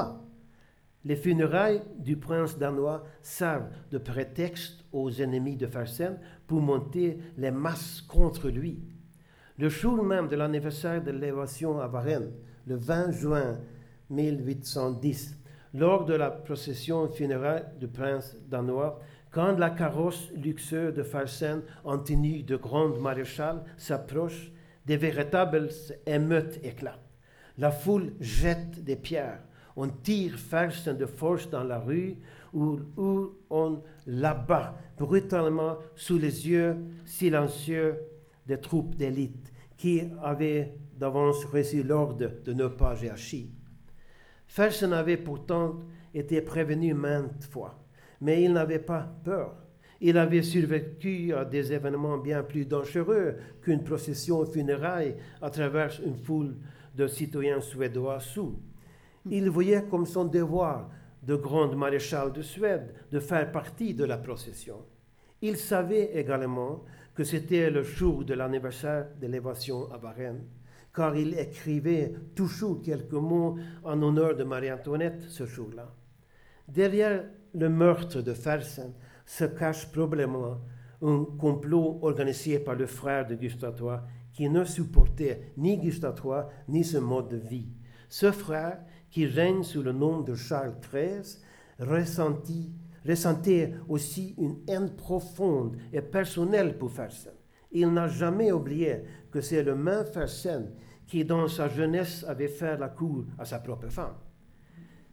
[1.05, 7.53] Les funérailles du prince danois servent de prétexte aux ennemis de Fersen pour monter les
[7.53, 8.81] masses contre lui.
[9.59, 12.31] Le jour même de l'anniversaire de l'élévation à Varennes,
[12.67, 13.59] le 20 juin
[14.11, 15.35] 1810,
[15.73, 19.01] lors de la procession funéraire du prince danois,
[19.31, 24.53] quand la carrosse luxueuse de Farsen en tenue de grande maréchal s'approche,
[24.85, 25.71] des véritables
[26.07, 27.01] émeutes éclatent.
[27.57, 29.41] La foule jette des pierres.
[29.75, 32.19] On tire Farsen de force dans la rue
[32.53, 36.77] où, où on l'abat brutalement sous les yeux
[37.07, 37.97] silencieux
[38.47, 43.47] des troupes d'élite qui avaient d'avance reçu l'ordre de ne pas réagir.
[44.47, 45.81] Fersen avait pourtant
[46.15, 47.79] été prévenu maintes fois,
[48.21, 49.55] mais il n'avait pas peur.
[50.01, 56.17] Il avait survécu à des événements bien plus dangereux qu'une procession funéraire à travers une
[56.17, 56.57] foule
[56.95, 58.59] de citoyens suédois sous.
[59.29, 60.91] Il voyait comme son devoir
[61.23, 64.85] de grand maréchal de Suède de faire partie de la procession.
[65.43, 66.85] Il savait également
[67.17, 70.45] que c'était le jour de l'anniversaire de l'évasion à Varennes,
[70.95, 75.93] car il écrivait toujours quelques mots en honneur de Marie-Antoinette ce jour-là.
[76.69, 78.93] Derrière le meurtre de Fersen
[79.25, 80.61] se cache probablement
[81.03, 83.99] un complot organisé par le frère de Gustave III
[84.33, 87.69] qui ne supportait ni Gustave III ni ce mode de vie.
[88.09, 88.79] Ce frère,
[89.11, 91.39] qui règne sous le nom de Charles XIII,
[91.79, 92.73] ressentit,
[93.07, 97.33] ressentait aussi une haine profonde et personnelle pour Fersen.
[97.73, 100.71] Il n'a jamais oublié que c'est le même Fersen
[101.07, 104.15] qui, dans sa jeunesse, avait fait la cour à sa propre femme.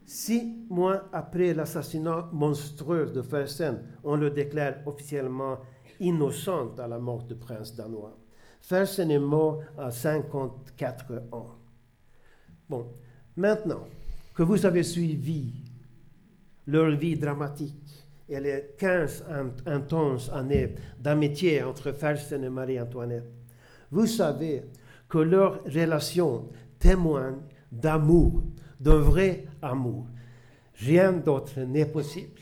[0.06, 5.60] Six mois après l'assassinat monstrueux de Fersen, on le déclare officiellement
[6.00, 8.18] innocent à la mort du prince danois.
[8.62, 11.56] Fersen est mort à 54 ans.
[12.70, 12.88] Bon,
[13.36, 13.86] maintenant
[14.34, 15.54] que vous avez suivi
[16.66, 17.83] leur vie dramatique
[18.30, 19.26] et les 15
[19.66, 23.30] intenses années d'amitié entre Fersen et Marie-Antoinette,
[23.92, 24.64] vous savez
[25.08, 26.50] que leur relation
[26.80, 27.38] témoigne
[27.72, 28.44] d'amour,
[28.80, 30.08] d'un vrai amour.
[30.76, 32.42] Rien d'autre n'est possible.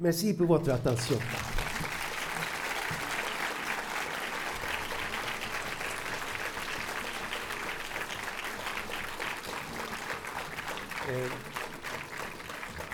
[0.00, 1.18] Merci pour votre attention.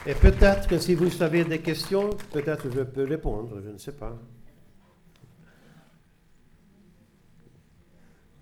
[0.07, 3.93] Et, peut-être que si vous avez des questions, peut-être je peux répondre, je ne sais
[3.93, 4.17] pas.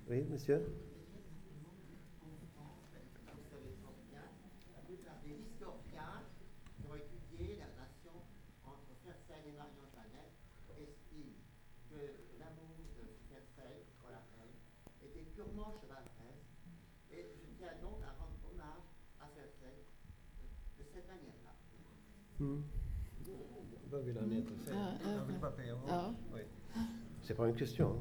[0.08, 0.62] Oui, monsieur
[27.22, 27.96] C'est pas une question.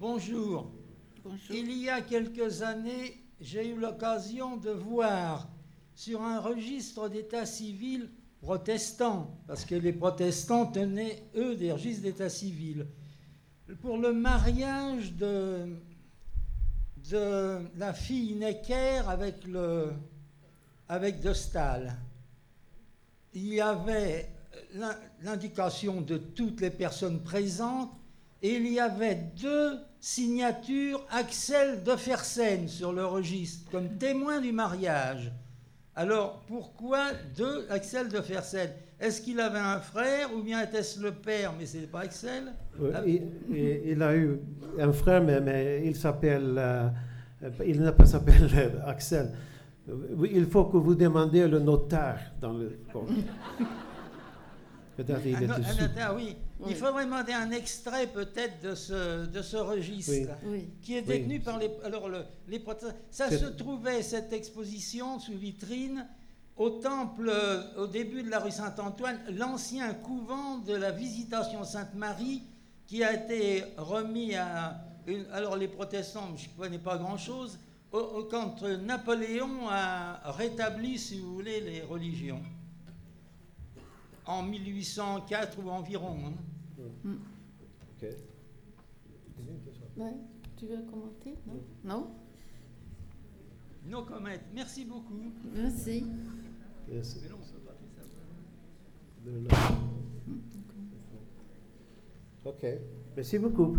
[0.00, 0.70] Bonjour.
[1.50, 5.48] Il y a quelques années, j'ai eu l'occasion de voir
[5.96, 8.08] sur un registre d'état civil
[8.40, 12.86] protestant, parce que les protestants tenaient, eux, des registres d'état civil,
[13.80, 15.66] pour le mariage de,
[17.10, 19.90] de la fille Necker avec, le,
[20.88, 21.96] avec De Stahl.
[23.34, 24.30] Il y avait
[25.22, 27.90] l'indication de toutes les personnes présentes
[28.42, 34.52] et il y avait deux signatures Axel de Fersen sur le registre comme témoin du
[34.52, 35.32] mariage.
[35.94, 38.70] Alors pourquoi deux Axel de Fersen?
[39.00, 41.52] Est-ce qu'il avait un frère ou bien était-ce le père?
[41.58, 42.52] Mais ce n'est pas Axel
[43.06, 44.40] il, a eu
[44.78, 46.54] un frère, mais, il s'appelle.
[46.56, 46.88] Euh,
[47.66, 49.32] il n'a pas s'appelle Axel.
[50.30, 52.78] Il faut que vous demandiez le notaire dans le
[54.96, 56.36] Peut-être il était oui.
[56.66, 60.34] Il faudrait demander un extrait peut-être de ce, de ce registre
[60.82, 61.70] qui est détenu par les.
[61.84, 62.62] Alors, le, les
[63.10, 66.06] Ça se trouvait, cette exposition sous vitrine,
[66.56, 67.32] au temple,
[67.76, 72.42] au début de la rue Saint-Antoine, l'ancien couvent de la Visitation Sainte-Marie,
[72.86, 74.84] qui a été remis à.
[75.06, 77.58] Une, alors, les protestants, je ne connais pas grand-chose,
[77.90, 82.42] quand Napoléon a rétabli, si vous voulez, les religions
[84.28, 86.16] en 1804 ou environ.
[86.26, 86.32] Hein.
[87.04, 87.16] Mm.
[87.92, 88.08] Ok.
[89.96, 90.14] Ouais.
[90.56, 91.34] Tu veux commenter?
[91.46, 91.60] Non?
[91.84, 92.10] Non
[93.86, 94.04] Non?
[94.04, 95.14] Comment Merci beaucoup.
[95.54, 96.04] Merci.
[96.88, 97.18] Merci.
[102.44, 102.66] Ok.
[103.16, 103.76] Merci beaucoup.